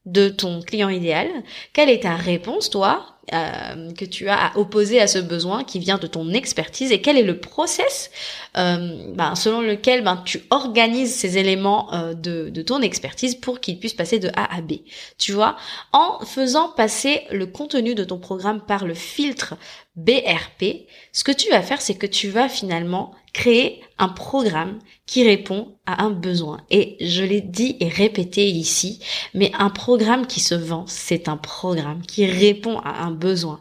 de 0.07 0.29
ton 0.29 0.63
client 0.63 0.89
idéal? 0.89 1.29
Quelle 1.75 1.91
est 1.91 2.05
ta 2.05 2.15
réponse, 2.15 2.71
toi 2.71 3.20
euh, 3.33 3.93
que 3.93 4.05
tu 4.05 4.29
as 4.29 4.47
à 4.47 4.59
opposer 4.59 5.01
à 5.01 5.07
ce 5.07 5.19
besoin 5.19 5.65
qui 5.65 5.79
vient 5.79 5.99
de 5.99 6.07
ton 6.07 6.33
expertise 6.33 6.93
et 6.93 7.01
quel 7.01 7.17
est 7.17 7.23
le 7.23 7.39
process 7.39 8.11
euh, 8.57 9.13
ben, 9.15 9.35
selon 9.35 9.61
lequel 9.61 10.03
ben, 10.03 10.21
tu 10.25 10.43
organises 10.51 11.15
ces 11.15 11.39
éléments 11.39 11.95
euh, 11.95 12.15
de, 12.15 12.49
de 12.49 12.63
ton 12.63 12.81
expertise 12.83 13.35
pour 13.35 13.61
qu'ils 13.61 13.79
puissent 13.79 13.95
passer 13.95 14.19
de 14.19 14.31
A 14.35 14.55
à 14.57 14.61
B. 14.61 14.73
Tu 15.19 15.33
vois, 15.33 15.57
en 15.93 16.25
faisant 16.25 16.69
passer 16.71 17.23
le 17.31 17.47
contenu 17.47 17.95
de 17.95 18.05
ton 18.05 18.19
programme 18.19 18.61
par 18.61 18.87
le 18.87 18.95
filtre 18.95 19.55
BRP, 19.97 20.87
ce 21.13 21.25
que 21.25 21.33
tu 21.33 21.51
vas 21.51 21.63
faire, 21.63 21.83
c'est 21.83 21.97
que 21.97 22.07
tu 22.07 22.29
vas 22.29 22.49
finalement 22.49 23.13
créer 23.33 23.83
un 23.99 24.09
programme 24.09 24.79
qui 25.07 25.27
répond 25.27 25.77
à 25.87 26.05
un 26.05 26.11
besoin. 26.11 26.63
Et 26.71 26.97
je 27.01 27.23
l'ai 27.23 27.41
dit 27.41 27.77
et 27.81 27.89
répété 27.89 28.49
ici, 28.49 29.01
mais 29.35 29.53
un 29.59 29.71
programme 29.71 30.27
qui 30.27 30.41
se 30.41 30.55
vend, 30.55 30.85
c'est 30.87 31.29
un 31.29 31.37
programme 31.37 32.03
qui 32.03 32.27
répond 32.27 32.79
à 32.79 33.03
un 33.03 33.11
besoin. 33.11 33.61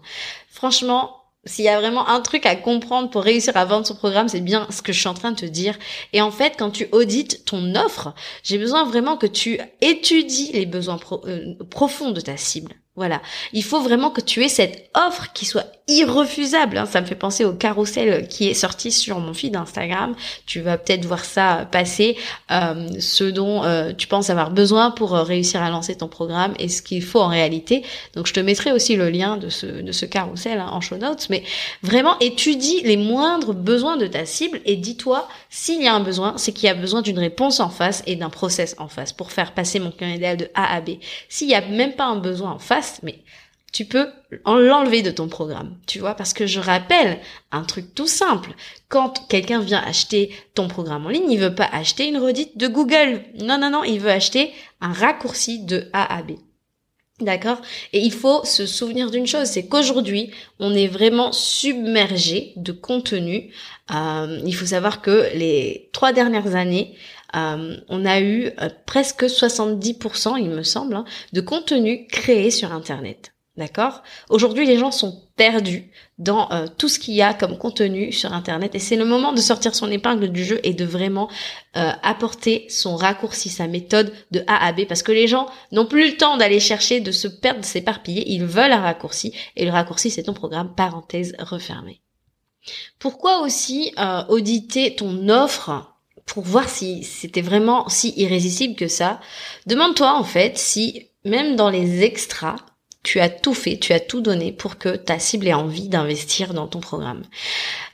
Franchement, 0.49 1.19
s'il 1.45 1.65
y 1.65 1.69
a 1.69 1.79
vraiment 1.79 2.07
un 2.07 2.21
truc 2.21 2.45
à 2.45 2.55
comprendre 2.55 3.09
pour 3.09 3.23
réussir 3.23 3.55
à 3.55 3.65
vendre 3.65 3.87
son 3.87 3.95
programme, 3.95 4.27
c'est 4.27 4.41
bien 4.41 4.67
ce 4.69 4.81
que 4.81 4.91
je 4.91 4.99
suis 4.99 5.07
en 5.07 5.13
train 5.13 5.31
de 5.31 5.39
te 5.39 5.45
dire. 5.45 5.77
Et 6.13 6.21
en 6.21 6.31
fait, 6.31 6.55
quand 6.57 6.69
tu 6.69 6.87
audites 6.91 7.45
ton 7.45 7.75
offre, 7.75 8.13
j'ai 8.43 8.57
besoin 8.57 8.83
vraiment 8.83 9.17
que 9.17 9.27
tu 9.27 9.59
étudies 9.81 10.51
les 10.53 10.65
besoins 10.65 10.99
euh, 11.25 11.55
profonds 11.69 12.11
de 12.11 12.21
ta 12.21 12.37
cible. 12.37 12.73
Voilà. 12.99 13.21
Il 13.53 13.63
faut 13.63 13.79
vraiment 13.79 14.09
que 14.09 14.19
tu 14.19 14.43
aies 14.43 14.49
cette 14.49 14.89
offre 14.93 15.31
qui 15.31 15.45
soit 15.45 15.67
irrefusable. 15.87 16.77
Hein. 16.77 16.85
Ça 16.85 16.99
me 16.99 17.05
fait 17.05 17.15
penser 17.15 17.45
au 17.45 17.53
carrousel 17.53 18.27
qui 18.27 18.49
est 18.49 18.53
sorti 18.53 18.91
sur 18.91 19.19
mon 19.19 19.33
feed 19.33 19.55
Instagram. 19.55 20.15
Tu 20.45 20.59
vas 20.59 20.77
peut-être 20.77 21.05
voir 21.05 21.23
ça 21.23 21.65
passer, 21.71 22.17
euh, 22.51 22.89
ce 22.99 23.23
dont 23.23 23.63
euh, 23.63 23.93
tu 23.97 24.07
penses 24.07 24.29
avoir 24.29 24.51
besoin 24.51 24.91
pour 24.91 25.15
euh, 25.15 25.23
réussir 25.23 25.63
à 25.63 25.69
lancer 25.69 25.95
ton 25.95 26.09
programme 26.09 26.55
et 26.59 26.67
ce 26.67 26.81
qu'il 26.81 27.01
faut 27.01 27.21
en 27.21 27.29
réalité. 27.29 27.83
Donc 28.15 28.27
je 28.27 28.33
te 28.33 28.41
mettrai 28.41 28.73
aussi 28.73 28.97
le 28.97 29.09
lien 29.09 29.37
de 29.37 29.47
ce, 29.47 29.65
de 29.65 29.91
ce 29.93 30.05
carrousel 30.05 30.59
hein, 30.59 30.67
en 30.73 30.81
show 30.81 30.97
notes. 30.97 31.27
Mais 31.29 31.43
vraiment 31.81 32.19
étudie 32.19 32.81
les 32.83 32.97
moindres 32.97 33.53
besoins 33.53 33.95
de 33.95 34.07
ta 34.07 34.25
cible 34.25 34.59
et 34.65 34.75
dis-toi 34.75 35.25
s'il 35.49 35.81
y 35.81 35.87
a 35.87 35.93
un 35.93 36.01
besoin, 36.01 36.33
c'est 36.37 36.51
qu'il 36.51 36.67
y 36.67 36.69
a 36.69 36.75
besoin 36.75 37.01
d'une 37.01 37.17
réponse 37.17 37.61
en 37.61 37.69
face 37.69 38.03
et 38.05 38.17
d'un 38.17 38.29
process 38.29 38.75
en 38.77 38.89
face 38.89 39.13
pour 39.13 39.31
faire 39.31 39.53
passer 39.53 39.79
mon 39.79 39.91
client 39.91 40.13
idéal 40.13 40.35
de 40.35 40.49
A 40.53 40.75
à 40.75 40.81
B. 40.81 40.91
S'il 41.29 41.47
y 41.47 41.55
a 41.55 41.61
même 41.61 41.93
pas 41.93 42.05
un 42.05 42.17
besoin 42.17 42.51
en 42.51 42.59
face, 42.59 42.88
mais 43.03 43.19
tu 43.71 43.85
peux 43.85 44.07
l'enlever 44.45 45.01
de 45.01 45.11
ton 45.11 45.27
programme, 45.27 45.77
tu 45.85 45.99
vois, 45.99 46.15
parce 46.15 46.33
que 46.33 46.47
je 46.47 46.59
rappelle 46.59 47.19
un 47.51 47.63
truc 47.63 47.93
tout 47.93 48.07
simple. 48.07 48.51
Quand 48.87 49.27
quelqu'un 49.27 49.59
vient 49.59 49.81
acheter 49.81 50.31
ton 50.55 50.67
programme 50.67 51.05
en 51.05 51.09
ligne, 51.09 51.31
il 51.31 51.39
veut 51.39 51.53
pas 51.53 51.69
acheter 51.71 52.07
une 52.07 52.17
redite 52.17 52.57
de 52.57 52.67
Google. 52.67 53.21
Non, 53.41 53.59
non, 53.59 53.69
non, 53.69 53.83
il 53.83 53.99
veut 53.99 54.09
acheter 54.09 54.51
un 54.81 54.91
raccourci 54.91 55.65
de 55.65 55.87
A 55.93 56.17
à 56.17 56.23
B. 56.23 56.31
D'accord? 57.21 57.61
Et 57.91 57.99
il 57.99 58.13
faut 58.13 58.45
se 58.45 58.65
souvenir 58.65 59.11
d'une 59.11 59.27
chose, 59.27 59.47
c'est 59.47 59.67
qu'aujourd'hui, 59.67 60.31
on 60.59 60.73
est 60.73 60.87
vraiment 60.87 61.33
submergé 61.33 62.53
de 62.55 62.71
contenu. 62.71 63.51
Euh, 63.93 64.39
il 64.45 64.55
faut 64.55 64.67
savoir 64.67 65.01
que 65.01 65.29
les 65.35 65.89
trois 65.91 66.13
dernières 66.13 66.55
années, 66.55 66.95
euh, 67.35 67.77
on 67.89 68.05
a 68.05 68.19
eu 68.19 68.51
euh, 68.61 68.69
presque 68.85 69.23
70%, 69.23 70.39
il 70.39 70.49
me 70.49 70.63
semble, 70.63 70.95
hein, 70.95 71.05
de 71.33 71.41
contenu 71.41 72.07
créé 72.07 72.51
sur 72.51 72.73
Internet. 72.73 73.33
D'accord? 73.57 74.03
Aujourd'hui, 74.29 74.65
les 74.65 74.77
gens 74.77 74.91
sont 74.91 75.23
perdus 75.35 75.91
dans 76.17 76.49
euh, 76.51 76.67
tout 76.77 76.87
ce 76.87 76.97
qu'il 76.97 77.13
y 77.13 77.21
a 77.21 77.33
comme 77.33 77.57
contenu 77.57 78.13
sur 78.13 78.31
Internet 78.31 78.73
et 78.73 78.79
c'est 78.79 78.95
le 78.95 79.03
moment 79.03 79.33
de 79.33 79.41
sortir 79.41 79.75
son 79.75 79.91
épingle 79.91 80.29
du 80.29 80.45
jeu 80.45 80.61
et 80.63 80.73
de 80.73 80.85
vraiment 80.85 81.29
apporter 81.73 82.65
son 82.69 82.95
raccourci, 82.95 83.49
sa 83.49 83.67
méthode 83.67 84.13
de 84.31 84.43
A 84.47 84.65
à 84.65 84.71
B 84.71 84.85
parce 84.87 85.03
que 85.03 85.11
les 85.11 85.27
gens 85.27 85.47
n'ont 85.71 85.85
plus 85.85 86.11
le 86.11 86.17
temps 86.17 86.37
d'aller 86.37 86.59
chercher, 86.59 86.99
de 87.01 87.11
se 87.11 87.27
perdre, 87.27 87.59
de 87.59 87.65
s'éparpiller. 87.65 88.31
Ils 88.31 88.45
veulent 88.45 88.71
un 88.71 88.81
raccourci 88.81 89.33
et 89.55 89.65
le 89.65 89.71
raccourci, 89.71 90.09
c'est 90.09 90.23
ton 90.23 90.33
programme, 90.33 90.73
parenthèse 90.73 91.35
refermée. 91.39 92.01
Pourquoi 92.97 93.41
aussi 93.41 93.93
auditer 94.29 94.95
ton 94.95 95.27
offre 95.27 95.98
pour 96.33 96.43
voir 96.43 96.69
si 96.69 97.03
c'était 97.03 97.41
vraiment 97.41 97.89
si 97.89 98.13
irrésistible 98.17 98.75
que 98.75 98.87
ça. 98.87 99.19
Demande-toi 99.65 100.13
en 100.13 100.23
fait 100.23 100.57
si 100.57 101.07
même 101.25 101.55
dans 101.55 101.69
les 101.69 102.03
extras, 102.03 102.55
tu 103.03 103.19
as 103.19 103.29
tout 103.29 103.53
fait, 103.53 103.77
tu 103.77 103.93
as 103.93 103.99
tout 103.99 104.21
donné 104.21 104.51
pour 104.51 104.77
que 104.77 104.95
ta 104.95 105.19
cible 105.19 105.47
ait 105.47 105.53
envie 105.53 105.89
d'investir 105.89 106.53
dans 106.53 106.67
ton 106.67 106.79
programme. 106.79 107.23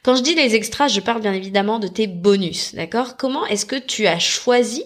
Quand 0.03 0.15
je 0.15 0.23
dis 0.23 0.35
les 0.35 0.55
extras, 0.55 0.87
je 0.87 0.99
parle 0.99 1.21
bien 1.21 1.33
évidemment 1.33 1.79
de 1.79 1.87
tes 1.87 2.07
bonus, 2.07 2.75
d'accord? 2.75 3.15
Comment 3.17 3.45
est-ce 3.45 3.65
que 3.65 3.75
tu 3.75 4.07
as 4.07 4.19
choisi 4.19 4.83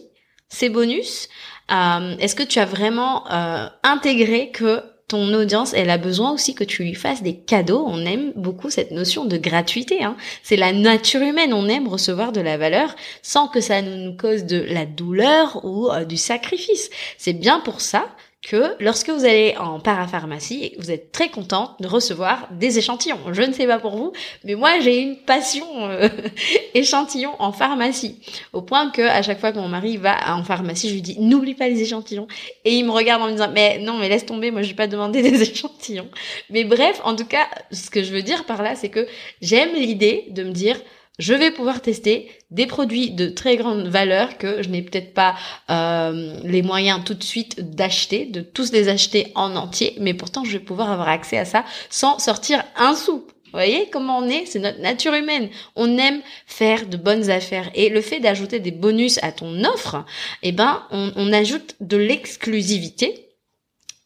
ces 0.49 0.69
bonus? 0.69 1.29
Euh, 1.71 2.17
Est-ce 2.17 2.35
que 2.35 2.43
tu 2.43 2.59
as 2.59 2.65
vraiment 2.65 3.31
euh, 3.31 3.67
intégré 3.83 4.51
que 4.51 4.83
ton 5.09 5.33
audience, 5.33 5.73
elle 5.73 5.89
a 5.89 5.97
besoin 5.97 6.31
aussi 6.31 6.53
que 6.55 6.63
tu 6.63 6.83
lui 6.83 6.93
fasses 6.93 7.23
des 7.23 7.35
cadeaux. 7.35 7.83
On 7.85 8.05
aime 8.05 8.31
beaucoup 8.35 8.69
cette 8.69 8.91
notion 8.91 9.25
de 9.25 9.37
gratuité. 9.37 10.03
Hein. 10.03 10.15
C'est 10.43 10.55
la 10.55 10.71
nature 10.71 11.21
humaine. 11.21 11.53
On 11.53 11.67
aime 11.67 11.87
recevoir 11.87 12.31
de 12.31 12.41
la 12.41 12.57
valeur 12.57 12.95
sans 13.21 13.47
que 13.47 13.59
ça 13.59 13.81
nous 13.81 14.15
cause 14.15 14.45
de 14.45 14.61
la 14.61 14.85
douleur 14.85 15.65
ou 15.65 15.89
euh, 15.89 16.05
du 16.05 16.15
sacrifice. 16.15 16.89
C'est 17.17 17.33
bien 17.33 17.59
pour 17.59 17.81
ça 17.81 18.07
que 18.41 18.75
lorsque 18.79 19.09
vous 19.09 19.25
allez 19.25 19.55
en 19.59 19.79
parapharmacie, 19.79 20.73
vous 20.79 20.91
êtes 20.91 21.11
très 21.11 21.29
content 21.29 21.75
de 21.81 21.87
recevoir 21.87 22.47
des 22.51 22.77
échantillons. 22.77 23.19
Je 23.33 23.41
ne 23.41 23.51
sais 23.51 23.67
pas 23.67 23.79
pour 23.79 23.97
vous, 23.97 24.13
mais 24.45 24.55
moi 24.55 24.79
j'ai 24.79 24.99
une 24.99 25.17
passion 25.17 25.65
euh, 25.89 26.07
échantillons 26.73 27.35
en 27.39 27.51
pharmacie, 27.51 28.19
au 28.53 28.61
point 28.61 28.91
que 28.91 29.01
à 29.01 29.21
chaque 29.21 29.39
fois 29.39 29.51
que 29.51 29.57
mon 29.57 29.67
mari 29.67 29.97
va 29.97 30.15
en 30.33 30.43
pharmacie, 30.43 30.87
je 30.87 30.93
lui 30.93 31.01
dis 31.01 31.19
n'oublie 31.19 31.53
pas 31.53 31.67
les 31.67 31.81
échantillons, 31.81 32.27
et 32.63 32.75
il 32.75 32.85
me 32.85 32.91
regarde 32.91 33.21
en 33.21 33.27
me 33.27 33.31
disant 33.33 33.51
mais 33.53 33.77
non 33.79 33.97
mais 33.97 34.07
laisse 34.07 34.25
tomber, 34.25 34.51
moi 34.51 34.61
je 34.61 34.69
vais 34.69 34.75
pas 34.75 34.87
demander 34.87 35.21
des 35.29 35.41
échantillons. 35.41 36.09
Mais 36.49 36.63
bref, 36.63 37.01
en 37.03 37.15
tout 37.15 37.25
cas, 37.25 37.47
ce 37.71 37.89
que 37.89 38.03
je 38.03 38.13
veux 38.13 38.21
dire 38.21 38.45
par 38.45 38.63
là, 38.63 38.75
c'est 38.75 38.89
que 38.89 39.05
j'aime 39.41 39.73
l'idée 39.75 40.27
de 40.29 40.43
me 40.43 40.51
dire 40.51 40.79
je 41.19 41.33
vais 41.33 41.51
pouvoir 41.51 41.81
tester 41.81 42.31
des 42.49 42.65
produits 42.65 43.11
de 43.11 43.27
très 43.27 43.57
grande 43.57 43.87
valeur 43.87 44.37
que 44.37 44.63
je 44.63 44.69
n'ai 44.69 44.81
peut-être 44.81 45.13
pas 45.13 45.35
euh, 45.69 46.39
les 46.43 46.61
moyens 46.61 47.03
tout 47.03 47.13
de 47.13 47.23
suite 47.23 47.75
d'acheter, 47.75 48.25
de 48.25 48.41
tous 48.41 48.71
les 48.71 48.89
acheter 48.89 49.31
en 49.35 49.55
entier, 49.55 49.95
mais 49.99 50.13
pourtant 50.13 50.45
je 50.45 50.53
vais 50.53 50.63
pouvoir 50.63 50.91
avoir 50.91 51.09
accès 51.09 51.37
à 51.37 51.45
ça 51.45 51.65
sans 51.89 52.17
sortir 52.17 52.63
un 52.75 52.95
sou. 52.95 53.27
Vous 53.51 53.57
voyez 53.57 53.89
comment 53.91 54.19
on 54.19 54.29
est? 54.29 54.45
C'est 54.45 54.59
notre 54.59 54.79
nature 54.79 55.13
humaine. 55.13 55.49
On 55.75 55.97
aime 55.97 56.21
faire 56.45 56.85
de 56.85 56.97
bonnes 56.97 57.31
affaires. 57.31 57.71
Et 57.73 57.89
le 57.89 57.99
fait 57.99 58.19
d'ajouter 58.19 58.59
des 58.59 58.69
bonus 58.69 59.17
à 59.23 59.31
ton 59.31 59.63
offre, 59.63 60.05
eh 60.43 60.51
ben, 60.51 60.83
on, 60.91 61.11
on 61.15 61.33
ajoute 61.33 61.75
de 61.81 61.97
l'exclusivité 61.97 63.28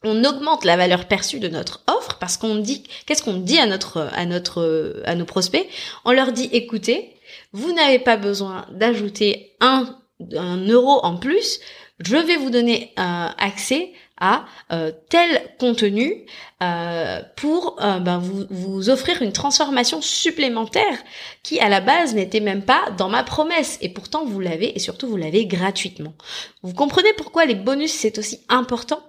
on 0.04 0.24
augmente 0.24 0.64
la 0.64 0.76
valeur 0.76 1.06
perçue 1.06 1.40
de 1.40 1.48
notre 1.48 1.82
offre 1.86 2.18
parce 2.18 2.36
qu'on 2.36 2.56
dit 2.56 2.84
qu'est-ce 3.06 3.22
qu'on 3.22 3.38
dit 3.38 3.58
à 3.58 3.66
notre 3.66 4.08
à 4.12 4.26
notre 4.26 5.02
à 5.04 5.14
nos 5.14 5.24
prospects? 5.24 5.66
On 6.04 6.12
leur 6.12 6.32
dit 6.32 6.48
écoutez, 6.52 7.14
vous 7.52 7.72
n'avez 7.72 7.98
pas 7.98 8.16
besoin 8.16 8.66
d'ajouter 8.70 9.52
un, 9.60 9.96
un 10.36 10.58
euro 10.66 11.00
en 11.04 11.16
plus, 11.16 11.60
je 12.00 12.16
vais 12.16 12.36
vous 12.36 12.50
donner 12.50 12.92
euh, 12.98 13.28
accès 13.38 13.92
à 14.20 14.44
euh, 14.72 14.92
tel 15.10 15.42
contenu 15.58 16.24
euh, 16.62 17.20
pour 17.36 17.76
ben, 17.80 18.18
vous, 18.18 18.46
vous 18.48 18.90
offrir 18.90 19.22
une 19.22 19.32
transformation 19.32 20.00
supplémentaire 20.00 20.98
qui 21.42 21.58
à 21.60 21.68
la 21.68 21.80
base 21.80 22.14
n'était 22.14 22.40
même 22.40 22.62
pas 22.62 22.90
dans 22.96 23.08
ma 23.08 23.22
promesse. 23.22 23.78
Et 23.80 23.88
pourtant 23.88 24.24
vous 24.24 24.40
l'avez 24.40 24.74
et 24.74 24.78
surtout 24.78 25.08
vous 25.08 25.16
l'avez 25.16 25.46
gratuitement. 25.46 26.14
Vous 26.62 26.74
comprenez 26.74 27.12
pourquoi 27.16 27.44
les 27.44 27.54
bonus 27.54 27.92
c'est 27.92 28.18
aussi 28.18 28.40
important? 28.48 29.00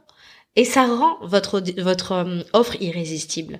Et 0.55 0.65
ça 0.65 0.85
rend 0.85 1.17
votre 1.21 1.61
votre 1.77 2.11
euh, 2.13 2.41
offre 2.53 2.81
irrésistible. 2.81 3.59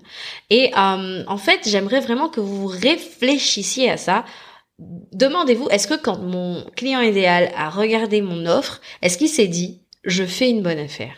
Et 0.50 0.72
euh, 0.78 1.24
en 1.28 1.38
fait, 1.38 1.62
j'aimerais 1.68 2.00
vraiment 2.00 2.30
que 2.30 2.42
vous 2.42 2.68
réfléchissiez 2.68 3.90
à 3.90 3.98
ça. 3.98 4.26
Demandez-vous, 4.80 5.70
est-ce 5.70 5.88
que 5.88 6.00
quand 6.00 6.18
mon 6.18 6.66
client 6.76 7.02
idéal 7.02 7.52
a 7.56 7.70
regardé 7.70 8.22
mon 8.22 8.46
offre, 8.46 8.82
est-ce 9.02 9.18
qu'il 9.18 9.30
s'est 9.30 9.48
dit, 9.48 9.82
je 10.04 10.24
fais 10.24 10.50
une 10.50 10.62
bonne 10.62 10.80
affaire? 10.80 11.16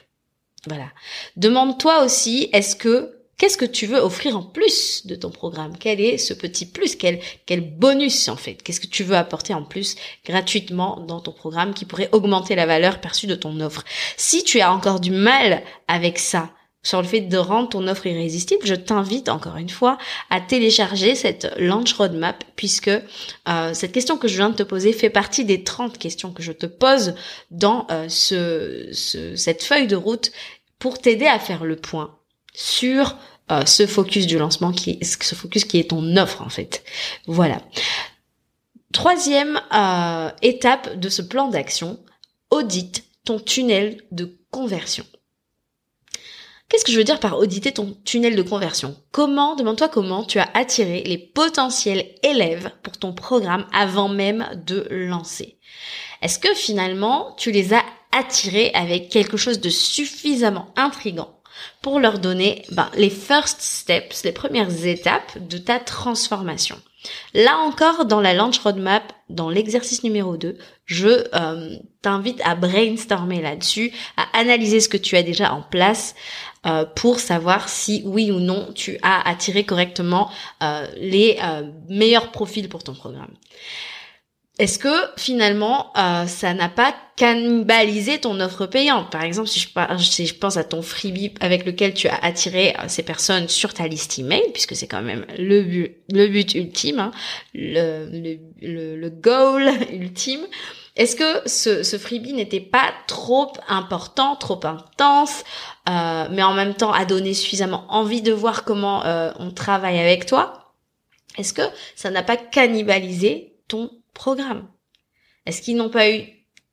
Voilà. 0.67 0.89
Demande-toi 1.37 2.03
aussi, 2.03 2.49
est-ce 2.53 2.75
que 2.75 3.16
Qu'est-ce 3.37 3.57
que 3.57 3.65
tu 3.65 3.85
veux 3.85 3.99
offrir 3.99 4.35
en 4.35 4.41
plus 4.41 5.05
de 5.05 5.13
ton 5.13 5.29
programme? 5.29 5.77
Quel 5.77 6.01
est 6.01 6.17
ce 6.17 6.33
petit 6.33 6.65
plus? 6.65 6.95
Quel, 6.95 7.19
quel 7.45 7.61
bonus 7.61 8.29
en 8.29 8.35
fait? 8.35 8.55
Qu'est-ce 8.63 8.79
que 8.79 8.87
tu 8.87 9.03
veux 9.03 9.15
apporter 9.15 9.53
en 9.53 9.63
plus 9.63 9.95
gratuitement 10.25 10.99
dans 11.07 11.19
ton 11.19 11.33
programme 11.33 11.75
qui 11.75 11.85
pourrait 11.85 12.09
augmenter 12.13 12.55
la 12.55 12.65
valeur 12.65 12.99
perçue 12.99 13.27
de 13.27 13.35
ton 13.35 13.59
offre? 13.59 13.83
Si 14.17 14.43
tu 14.43 14.59
as 14.59 14.73
encore 14.73 14.99
du 14.99 15.11
mal 15.11 15.61
avec 15.87 16.17
ça, 16.17 16.49
sur 16.81 16.99
le 17.01 17.07
fait 17.07 17.21
de 17.21 17.37
rendre 17.37 17.69
ton 17.69 17.87
offre 17.87 18.07
irrésistible, 18.07 18.65
je 18.65 18.73
t'invite 18.73 19.29
encore 19.29 19.57
une 19.57 19.69
fois 19.69 19.99
à 20.31 20.41
télécharger 20.41 21.13
cette 21.13 21.53
Launch 21.57 21.93
Roadmap 21.93 22.43
puisque 22.55 22.87
euh, 22.87 23.73
cette 23.73 23.91
question 23.91 24.17
que 24.17 24.27
je 24.27 24.37
viens 24.37 24.49
de 24.49 24.55
te 24.55 24.63
poser 24.63 24.93
fait 24.93 25.09
partie 25.09 25.45
des 25.45 25.63
30 25.63 25.99
questions 25.99 26.31
que 26.31 26.41
je 26.41 26.53
te 26.53 26.65
pose 26.65 27.13
dans 27.51 27.85
euh, 27.91 28.07
ce, 28.09 28.89
ce, 28.93 29.35
cette 29.35 29.63
feuille 29.63 29.87
de 29.87 29.95
route 29.95 30.31
pour 30.79 30.97
t'aider 30.97 31.27
à 31.27 31.39
faire 31.39 31.65
le 31.65 31.75
point 31.75 32.16
sur 32.57 33.15
euh, 33.51 33.65
ce 33.65 33.85
focus 33.85 34.25
du 34.25 34.39
lancement 34.39 34.71
qui 34.71 34.97
est 34.99 35.03
ce 35.03 35.35
focus 35.35 35.63
qui 35.63 35.77
est 35.77 35.91
ton 35.91 36.17
offre 36.17 36.41
en 36.41 36.49
fait. 36.49 36.83
Voilà. 37.27 37.61
Troisième 38.91 39.61
euh, 39.73 40.31
étape 40.41 40.99
de 40.99 41.07
ce 41.07 41.21
plan 41.21 41.49
d'action, 41.49 41.99
audite 42.49 43.03
ton 43.25 43.39
tunnel 43.39 44.01
de 44.11 44.35
conversion. 44.49 45.05
Qu'est-ce 46.67 46.83
que 46.83 46.91
je 46.91 46.97
veux 46.97 47.03
dire 47.03 47.19
par 47.19 47.37
auditer 47.37 47.71
ton 47.71 47.95
tunnel 48.03 48.35
de 48.35 48.41
conversion? 48.41 48.97
Comment, 49.11 49.55
demande-toi 49.55 49.87
comment 49.87 50.23
tu 50.23 50.39
as 50.39 50.49
attiré 50.55 51.03
les 51.03 51.19
potentiels 51.19 52.09
élèves 52.23 52.71
pour 52.81 52.97
ton 52.97 53.13
programme 53.13 53.67
avant 53.71 54.09
même 54.09 54.49
de 54.65 54.87
lancer. 54.89 55.59
Est-ce 56.23 56.39
que 56.39 56.53
finalement 56.55 57.35
tu 57.37 57.51
les 57.51 57.73
as 57.73 57.83
attirés 58.11 58.71
avec 58.73 59.09
quelque 59.09 59.37
chose 59.37 59.61
de 59.61 59.69
suffisamment 59.69 60.73
intrigant? 60.75 61.36
Pour 61.81 61.99
leur 61.99 62.19
donner 62.19 62.63
ben, 62.71 62.89
les 62.95 63.09
first 63.09 63.61
steps, 63.61 64.23
les 64.23 64.31
premières 64.31 64.85
étapes 64.85 65.37
de 65.47 65.57
ta 65.57 65.79
transformation 65.79 66.77
Là 67.33 67.57
encore, 67.59 68.05
dans 68.05 68.21
la 68.21 68.33
launch 68.33 68.59
roadmap, 68.59 69.13
dans 69.29 69.49
l'exercice 69.49 70.03
numéro 70.03 70.37
2, 70.37 70.57
je 70.85 71.27
euh, 71.35 71.75
t'invite 72.01 72.41
à 72.43 72.55
brainstormer 72.55 73.41
là-dessus, 73.41 73.91
à 74.15 74.25
analyser 74.37 74.79
ce 74.79 74.89
que 74.89 74.97
tu 74.97 75.15
as 75.15 75.23
déjà 75.23 75.53
en 75.53 75.61
place 75.61 76.15
euh, 76.65 76.85
pour 76.85 77.19
savoir 77.19 77.69
si 77.69 78.01
oui 78.05 78.31
ou 78.31 78.39
non 78.39 78.69
tu 78.73 78.97
as 79.01 79.27
attiré 79.27 79.63
correctement 79.63 80.29
euh, 80.63 80.87
les 80.97 81.39
meilleurs 81.89 82.31
profils 82.31 82.69
pour 82.69 82.83
ton 82.83 82.93
programme. 82.93 83.33
Est-ce 84.59 84.79
que 84.79 84.89
finalement 85.17 85.93
ça 85.93 86.53
n'a 86.55 86.69
pas 86.69 86.95
cannibalisé 87.15 88.17
ton 88.19 88.39
offre 88.39 88.65
payante? 88.65 89.11
Par 89.11 89.23
exemple, 89.23 89.47
si 89.47 89.59
je, 89.59 90.33
pense 90.35 90.57
à 90.57 90.63
ton 90.63 90.81
freebie 90.81 91.31
avec 91.41 91.63
lequel 91.65 91.93
tu 91.93 92.07
as 92.07 92.17
attiré 92.23 92.75
ces 92.87 93.03
personnes 93.03 93.47
sur 93.49 93.73
ta 93.75 93.87
liste 93.87 94.17
email, 94.17 94.41
puisque 94.53 94.75
c'est 94.75 94.87
quand 94.87 95.03
même 95.03 95.27
le 95.37 95.61
but, 95.61 96.55
ultime, 96.55 96.99
hein, 96.99 97.11
le, 97.53 99.09
goal 99.09 99.69
ultime. 99.93 100.47
Est-ce 100.95 101.15
que 101.15 101.47
ce, 101.47 101.83
ce 101.83 101.97
freebie 101.99 102.33
n'était 102.33 102.59
pas 102.59 102.91
trop 103.05 103.53
important, 103.67 104.35
trop 104.35 104.59
intense, 104.63 105.43
euh, 105.87 106.27
mais 106.31 106.41
en 106.41 106.53
même 106.55 106.73
temps 106.73 106.91
a 106.91 107.05
donné 107.05 107.35
suffisamment 107.35 107.85
envie 107.89 108.23
de 108.23 108.33
voir 108.33 108.63
comment 108.63 109.05
euh, 109.05 109.31
on 109.37 109.51
travaille 109.51 109.99
avec 109.99 110.25
toi? 110.25 110.73
Est-ce 111.37 111.53
que 111.53 111.61
ça 111.95 112.09
n'a 112.09 112.23
pas 112.23 112.35
cannibalisé 112.35 113.53
ton 113.67 113.91
programme 114.17 114.67
Est-ce 115.45 115.61
qu'ils 115.61 115.77
n'ont 115.77 115.89
pas 115.89 116.09
eu 116.09 116.23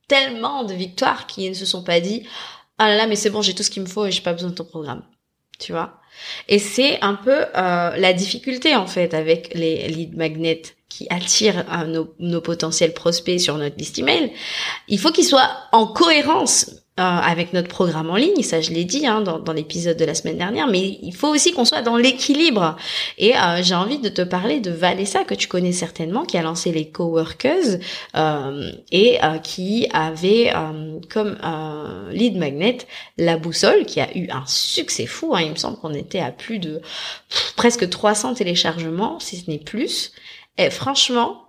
tellement 0.07 0.63
de 0.63 0.73
victoires 0.73 1.27
qu'ils 1.27 1.49
ne 1.49 1.55
se 1.55 1.65
sont 1.65 1.83
pas 1.83 1.99
dit 1.99 2.27
ah 2.77 2.89
là 2.89 2.97
là 2.97 3.07
mais 3.07 3.15
c'est 3.15 3.29
bon 3.29 3.41
j'ai 3.41 3.55
tout 3.55 3.63
ce 3.63 3.69
qu'il 3.69 3.81
me 3.81 3.87
faut 3.87 4.05
et 4.05 4.11
j'ai 4.11 4.21
pas 4.21 4.33
besoin 4.33 4.49
de 4.49 4.55
ton 4.55 4.65
programme 4.65 5.03
tu 5.59 5.71
vois? 5.71 5.99
Et 6.47 6.59
c'est 6.59 7.01
un 7.01 7.15
peu 7.15 7.45
euh, 7.55 7.95
la 7.95 8.13
difficulté 8.13 8.75
en 8.75 8.87
fait 8.87 9.13
avec 9.13 9.53
les 9.53 9.87
lead 9.87 10.15
magnets 10.15 10.61
qui 10.89 11.07
attirent 11.09 11.65
euh, 11.71 11.85
nos, 11.85 12.13
nos, 12.19 12.41
potentiels 12.41 12.93
prospects 12.93 13.39
sur 13.39 13.57
notre 13.57 13.77
liste 13.77 13.99
email. 13.99 14.31
Il 14.87 14.99
faut 14.99 15.11
qu'ils 15.11 15.25
soient 15.25 15.49
en 15.71 15.87
cohérence 15.87 16.71
euh, 16.97 17.03
avec 17.03 17.51
notre 17.51 17.67
programme 17.67 18.09
en 18.09 18.15
ligne, 18.15 18.41
ça 18.41 18.61
je 18.61 18.71
l'ai 18.71 18.85
dit 18.85 19.05
hein, 19.05 19.19
dans, 19.19 19.37
dans 19.37 19.51
l'épisode 19.51 19.97
de 19.97 20.05
la 20.05 20.15
semaine 20.15 20.37
dernière, 20.37 20.67
mais 20.67 20.97
il 21.01 21.13
faut 21.13 21.27
aussi 21.27 21.51
qu'on 21.51 21.65
soit 21.65 21.81
dans 21.81 21.97
l'équilibre. 21.97 22.77
Et 23.17 23.35
euh, 23.35 23.61
j'ai 23.61 23.75
envie 23.75 23.99
de 23.99 24.07
te 24.07 24.21
parler 24.21 24.61
de 24.61 24.71
Valessa, 24.71 25.25
que 25.25 25.33
tu 25.33 25.49
connais 25.49 25.73
certainement, 25.73 26.23
qui 26.23 26.37
a 26.37 26.41
lancé 26.41 26.71
les 26.71 26.89
Coworkers 26.89 27.79
euh, 28.15 28.71
et 28.93 29.21
euh, 29.25 29.39
qui 29.39 29.89
avait 29.91 30.53
comme 31.09 31.37
lead 32.11 32.37
magnet 32.37 32.77
la 33.17 33.35
boussole, 33.35 33.85
qui 33.85 33.99
a 33.99 34.15
eu 34.15 34.29
un 34.29 34.45
succès 34.45 35.05
fou. 35.05 35.35
Hein, 35.35 35.41
il 35.41 35.51
me 35.51 35.55
semble 35.57 35.77
qu'on 35.77 35.93
était 35.93 36.21
à 36.21 36.31
plus 36.31 36.59
de 36.59 36.81
presque 37.57 37.89
300 37.89 38.35
téléchargements, 38.35 39.19
si 39.19 39.35
ce 39.35 39.51
n'est 39.51 39.59
plus. 39.59 40.13
Et 40.57 40.69
franchement, 40.69 41.41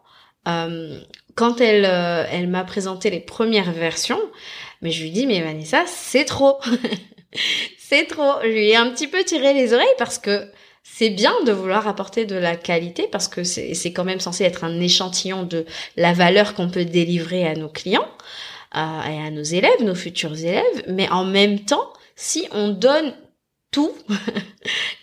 quand 0.45 1.61
elle, 1.61 1.85
elle 1.85 2.49
m'a 2.49 2.65
présenté 2.65 3.11
les 3.11 3.21
premières 3.21 3.71
versions, 3.71 4.21
mais 4.83 4.91
je 4.91 5.03
lui 5.03 5.11
dis, 5.11 5.27
mais 5.27 5.41
Vanessa, 5.41 5.85
c'est 5.87 6.25
trop. 6.25 6.59
c'est 7.79 8.07
trop. 8.07 8.35
Je 8.43 8.49
lui 8.49 8.69
ai 8.71 8.77
un 8.77 8.91
petit 8.91 9.09
peu 9.09 9.23
tiré 9.25 9.55
les 9.55 9.73
oreilles 9.73 9.87
parce 9.99 10.19
que 10.19 10.51
c'est 10.83 11.11
bien 11.11 11.35
de 11.45 11.53
vouloir 11.53 11.89
apporter 11.89 12.25
de 12.25 12.37
la 12.37 12.57
qualité 12.57 13.09
parce 13.11 13.29
que 13.29 13.45
c'est 13.45 13.93
quand 13.93 14.05
même 14.05 14.21
censé 14.21 14.45
être 14.45 14.65
un 14.65 14.81
échantillon 14.81 15.43
de 15.43 15.67
la 15.97 16.13
valeur 16.13 16.55
qu'on 16.55 16.71
peut 16.71 16.85
délivrer 16.85 17.47
à 17.47 17.55
nos 17.55 17.69
clients 17.69 18.09
euh, 18.77 19.03
et 19.03 19.27
à 19.27 19.31
nos 19.31 19.43
élèves, 19.43 19.83
nos 19.83 19.95
futurs 19.95 20.39
élèves. 20.39 20.85
Mais 20.89 21.09
en 21.11 21.25
même 21.25 21.61
temps, 21.61 21.93
si 22.15 22.47
on 22.53 22.69
donne 22.69 23.13
tout, 23.77 23.93
et 24.09 24.15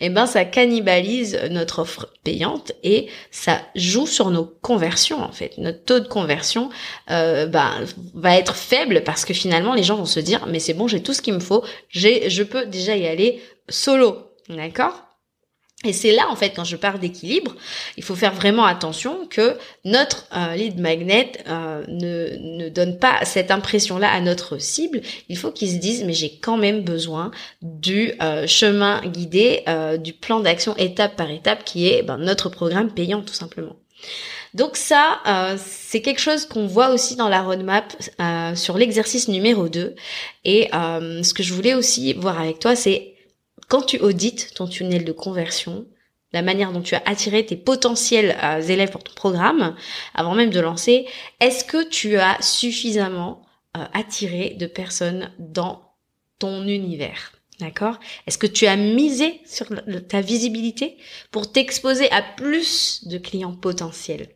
eh 0.06 0.08
ben 0.10 0.26
ça 0.26 0.44
cannibalise 0.44 1.38
notre 1.52 1.78
offre 1.78 2.08
payante 2.24 2.72
et 2.82 3.06
ça 3.30 3.60
joue 3.76 4.08
sur 4.08 4.30
nos 4.30 4.46
conversions 4.62 5.22
en 5.22 5.30
fait. 5.30 5.56
Notre 5.58 5.84
taux 5.84 6.00
de 6.00 6.08
conversion 6.08 6.70
ben, 7.06 7.70
va 8.14 8.36
être 8.36 8.56
faible 8.56 9.04
parce 9.04 9.24
que 9.24 9.32
finalement 9.32 9.74
les 9.74 9.84
gens 9.84 9.94
vont 9.94 10.06
se 10.06 10.18
dire 10.18 10.48
mais 10.48 10.58
c'est 10.58 10.74
bon 10.74 10.88
j'ai 10.88 11.04
tout 11.04 11.12
ce 11.12 11.22
qu'il 11.22 11.34
me 11.34 11.38
faut, 11.38 11.62
j'ai 11.88 12.28
je 12.30 12.42
peux 12.42 12.66
déjà 12.66 12.96
y 12.96 13.06
aller 13.06 13.40
solo, 13.68 14.32
d'accord? 14.48 15.04
Et 15.84 15.92
c'est 15.92 16.12
là, 16.12 16.26
en 16.30 16.36
fait, 16.36 16.50
quand 16.50 16.64
je 16.64 16.76
parle 16.76 16.98
d'équilibre, 16.98 17.54
il 17.96 18.02
faut 18.02 18.14
faire 18.14 18.34
vraiment 18.34 18.64
attention 18.64 19.26
que 19.28 19.56
notre 19.84 20.26
euh, 20.34 20.54
lead 20.54 20.80
magnet 20.80 21.32
euh, 21.48 21.84
ne, 21.88 22.64
ne 22.64 22.68
donne 22.68 22.98
pas 22.98 23.24
cette 23.24 23.50
impression-là 23.50 24.10
à 24.10 24.20
notre 24.20 24.58
cible. 24.58 25.02
Il 25.28 25.36
faut 25.36 25.50
qu'ils 25.50 25.70
se 25.70 25.76
disent, 25.76 26.04
mais 26.04 26.12
j'ai 26.12 26.36
quand 26.36 26.56
même 26.56 26.82
besoin 26.82 27.30
du 27.62 28.12
euh, 28.22 28.46
chemin 28.46 29.02
guidé, 29.06 29.64
du 29.98 30.12
plan 30.12 30.40
d'action 30.40 30.76
étape 30.76 31.16
par 31.16 31.30
étape, 31.30 31.64
qui 31.64 31.88
est 31.88 32.02
ben, 32.02 32.18
notre 32.18 32.48
programme 32.48 32.90
payant, 32.90 33.22
tout 33.22 33.34
simplement. 33.34 33.76
Donc 34.52 34.76
ça, 34.76 35.20
c'est 35.58 36.00
quelque 36.00 36.20
chose 36.20 36.46
qu'on 36.46 36.66
voit 36.66 36.90
aussi 36.90 37.16
dans 37.16 37.28
la 37.28 37.42
roadmap 37.42 37.92
sur 38.54 38.78
l'exercice 38.78 39.28
numéro 39.28 39.68
2. 39.68 39.94
Et 40.44 40.68
ce 40.72 41.34
que 41.34 41.42
je 41.42 41.52
voulais 41.52 41.74
aussi 41.74 42.12
voir 42.12 42.40
avec 42.40 42.60
toi, 42.60 42.76
c'est 42.76 43.13
quand 43.68 43.82
tu 43.82 43.98
audites 43.98 44.54
ton 44.54 44.66
tunnel 44.66 45.04
de 45.04 45.12
conversion, 45.12 45.86
la 46.34 46.42
manière 46.42 46.72
dont 46.72 46.82
tu 46.82 46.96
as 46.96 47.02
attiré 47.06 47.46
tes 47.46 47.56
potentiels 47.56 48.36
euh, 48.42 48.60
élèves 48.60 48.90
pour 48.90 49.04
ton 49.04 49.14
programme, 49.14 49.76
avant 50.14 50.34
même 50.34 50.50
de 50.50 50.60
lancer, 50.60 51.06
est-ce 51.40 51.64
que 51.64 51.88
tu 51.88 52.16
as 52.16 52.36
suffisamment 52.42 53.46
euh, 53.76 53.84
attiré 53.94 54.50
de 54.58 54.66
personnes 54.66 55.30
dans 55.38 55.94
ton 56.38 56.66
univers? 56.66 57.32
D'accord? 57.60 58.00
Est-ce 58.26 58.36
que 58.36 58.48
tu 58.48 58.66
as 58.66 58.74
misé 58.74 59.40
sur 59.46 59.66
ta 60.08 60.20
visibilité 60.20 60.96
pour 61.30 61.52
t'exposer 61.52 62.10
à 62.10 62.20
plus 62.20 63.06
de 63.06 63.16
clients 63.16 63.54
potentiels? 63.54 64.28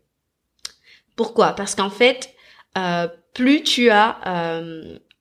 Pourquoi? 1.17 1.53
Parce 1.55 1.75
qu'en 1.75 1.91
fait, 1.91 2.33
euh, 2.79 3.09
plus 3.35 3.64
tu 3.64 3.91
as, 3.91 4.21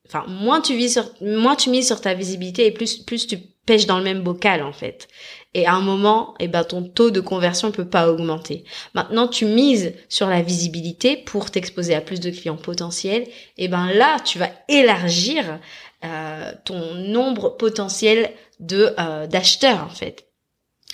enfin 0.05 0.25
moins 0.27 0.61
tu 0.61 0.75
vis 0.75 0.93
sur, 0.93 1.11
moins 1.21 1.55
tu 1.55 1.71
mises 1.71 1.87
sur 1.87 1.99
ta 1.99 2.13
visibilité 2.13 2.67
et 2.67 2.71
plus 2.71 2.97
plus 2.97 3.25
tu 3.25 3.39
pêche 3.67 3.85
dans 3.85 3.99
le 3.99 4.03
même 4.03 4.21
bocal 4.21 4.63
en 4.63 4.73
fait. 4.73 5.07
Et 5.53 5.67
à 5.67 5.73
un 5.73 5.81
moment, 5.81 6.33
eh 6.39 6.47
ben 6.47 6.63
ton 6.63 6.83
taux 6.83 7.11
de 7.11 7.19
conversion 7.19 7.71
peut 7.71 7.87
pas 7.87 8.09
augmenter. 8.09 8.63
Maintenant, 8.95 9.27
tu 9.27 9.45
mises 9.45 9.93
sur 10.09 10.27
la 10.27 10.41
visibilité 10.41 11.17
pour 11.17 11.51
t'exposer 11.51 11.93
à 11.93 12.01
plus 12.01 12.19
de 12.19 12.31
clients 12.31 12.57
potentiels. 12.57 13.23
Et 13.23 13.65
eh 13.65 13.67
ben 13.67 13.91
là, 13.93 14.17
tu 14.25 14.39
vas 14.39 14.49
élargir 14.67 15.59
euh, 16.03 16.51
ton 16.65 16.95
nombre 16.95 17.49
potentiel 17.49 18.31
de 18.59 18.93
euh, 18.99 19.27
d'acheteurs 19.27 19.83
en 19.83 19.89
fait 19.89 20.27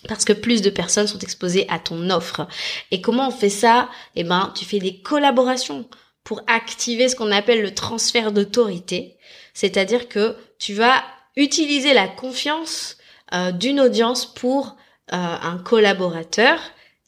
parce 0.07 0.25
que 0.25 0.33
plus 0.33 0.61
de 0.61 0.69
personnes 0.69 1.07
sont 1.07 1.19
exposées 1.19 1.65
à 1.69 1.79
ton 1.79 2.09
offre. 2.09 2.45
Et 2.91 2.99
comment 2.99 3.29
on 3.29 3.31
fait 3.31 3.49
ça? 3.49 3.89
Eh 4.15 4.25
ben, 4.25 4.51
tu 4.53 4.65
fais 4.65 4.79
des 4.79 4.99
collaborations 4.99 5.87
pour 6.23 6.41
activer 6.47 7.09
ce 7.09 7.15
qu'on 7.15 7.31
appelle 7.31 7.61
le 7.61 7.73
transfert 7.73 8.31
d'autorité, 8.31 9.17
c'est-à-dire 9.53 10.07
que 10.07 10.35
tu 10.57 10.73
vas 10.73 11.03
utiliser 11.35 11.93
la 11.93 12.07
confiance 12.07 12.97
euh, 13.33 13.51
d'une 13.51 13.79
audience 13.79 14.25
pour 14.25 14.75
euh, 15.11 15.15
un 15.17 15.57
collaborateur. 15.57 16.59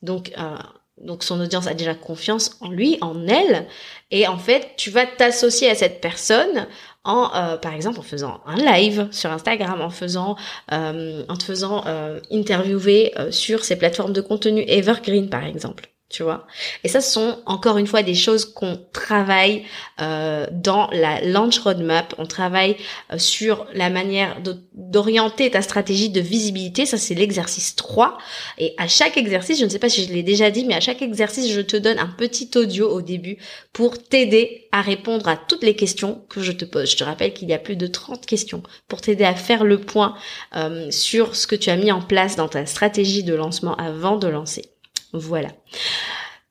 Donc, 0.01 0.31
euh, 0.37 0.55
donc 0.97 1.23
son 1.23 1.39
audience 1.39 1.67
a 1.67 1.73
déjà 1.73 1.93
confiance 1.93 2.57
en 2.61 2.69
lui, 2.69 2.97
en 3.01 3.27
elle, 3.27 3.67
et 4.11 4.27
en 4.27 4.37
fait, 4.37 4.73
tu 4.77 4.89
vas 4.91 5.05
t'associer 5.05 5.69
à 5.69 5.75
cette 5.75 5.99
personne 5.99 6.67
en, 7.03 7.57
par 7.57 7.73
exemple, 7.73 7.99
en 7.99 8.03
faisant 8.03 8.41
un 8.47 8.55
live 8.55 9.09
sur 9.11 9.29
Instagram, 9.29 9.81
en 9.81 9.91
faisant, 9.91 10.37
en 10.71 11.37
te 11.37 11.43
faisant 11.43 11.83
interviewer 12.31 13.13
sur 13.29 13.63
ces 13.63 13.75
plateformes 13.75 14.13
de 14.13 14.21
contenu 14.21 14.63
Evergreen, 14.67 15.29
par 15.29 15.43
exemple 15.43 15.94
tu 16.07 16.21
vois. 16.21 16.45
Et 16.83 16.87
ça, 16.87 17.01
ce 17.01 17.11
sont 17.11 17.39
encore 17.47 17.79
une 17.79 17.87
fois 17.87 18.03
des 18.03 18.13
choses 18.13 18.45
qu'on 18.45 18.79
travaille 18.93 19.63
euh, 19.99 20.45
dans 20.51 20.87
la 20.91 21.19
launch 21.21 21.57
roadmap. 21.57 22.13
On 22.19 22.27
travaille 22.27 22.77
euh, 23.11 23.17
sur 23.17 23.65
la 23.73 23.89
manière 23.89 24.37
d'orienter 24.73 25.49
ta 25.49 25.63
stratégie 25.63 26.09
de 26.09 26.21
visibilité. 26.21 26.85
Ça, 26.85 26.97
c'est 26.97 27.15
l'exercice 27.15 27.75
3. 27.75 28.19
Et 28.59 28.75
à 28.77 28.87
chaque 28.87 29.17
exercice, 29.17 29.59
je 29.59 29.65
ne 29.65 29.69
sais 29.69 29.79
pas 29.79 29.89
si 29.89 30.05
je 30.05 30.13
l'ai 30.13 30.21
déjà 30.21 30.51
dit, 30.51 30.63
mais 30.65 30.75
à 30.75 30.79
chaque 30.79 31.01
exercice, 31.01 31.51
je 31.51 31.61
te 31.61 31.75
donne 31.75 31.97
un 31.97 32.07
petit 32.07 32.51
audio 32.55 32.87
au 32.87 33.01
début 33.01 33.37
pour 33.73 33.97
t'aider 33.97 34.67
à 34.71 34.81
répondre 34.81 35.27
à 35.27 35.37
toutes 35.37 35.63
les 35.63 35.75
questions 35.75 36.23
que 36.29 36.41
je 36.41 36.51
te 36.51 36.65
pose. 36.65 36.91
Je 36.91 36.97
te 36.97 37.03
rappelle 37.03 37.33
qu'il 37.33 37.49
y 37.49 37.53
a 37.53 37.59
plus 37.59 37.77
de 37.77 37.87
30 37.87 38.27
questions 38.27 38.61
pour 38.87 39.01
t'aider 39.01 39.23
à 39.23 39.33
faire 39.33 39.63
le 39.63 39.81
point 39.81 40.15
euh, 40.55 40.91
sur 40.91 41.35
ce 41.35 41.47
que 41.47 41.55
tu 41.55 41.71
as 41.71 41.77
mis 41.77 41.91
en 41.91 42.01
place 42.01 42.35
dans 42.35 42.47
ta 42.47 42.67
stratégie 42.67 43.23
de 43.23 43.33
lancement 43.33 43.75
avant 43.75 44.17
de 44.17 44.27
lancer. 44.27 44.74
Voilà. 45.15 45.49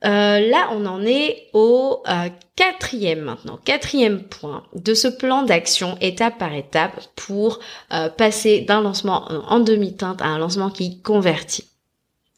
Euh, 0.05 0.40
là, 0.40 0.68
on 0.72 0.85
en 0.85 1.05
est 1.07 1.48
au 1.55 2.03
euh, 2.09 2.29
quatrième 2.57 3.20
maintenant. 3.20 3.59
Quatrième 3.64 4.22
point 4.22 4.64
de 4.74 4.92
ce 4.92 5.09
plan 5.09 5.42
d'action 5.42 5.96
étape 6.00 6.38
par 6.38 6.55
étape 6.55 7.00
pour 7.16 7.61
euh, 7.92 8.11
passer 8.11 8.61
d'un 8.61 8.83
lancement 8.83 9.27
en 9.48 9.61
demi-teinte 9.61 10.20
à 10.20 10.27
un 10.27 10.38
lancement 10.38 10.70
qui 10.70 11.00
convertit. 11.00 11.68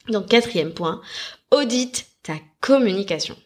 Donc 0.08 0.28
quatrième 0.28 0.72
point, 0.72 1.00
audite 1.50 2.06
ta 2.22 2.34
communication. 2.60 3.36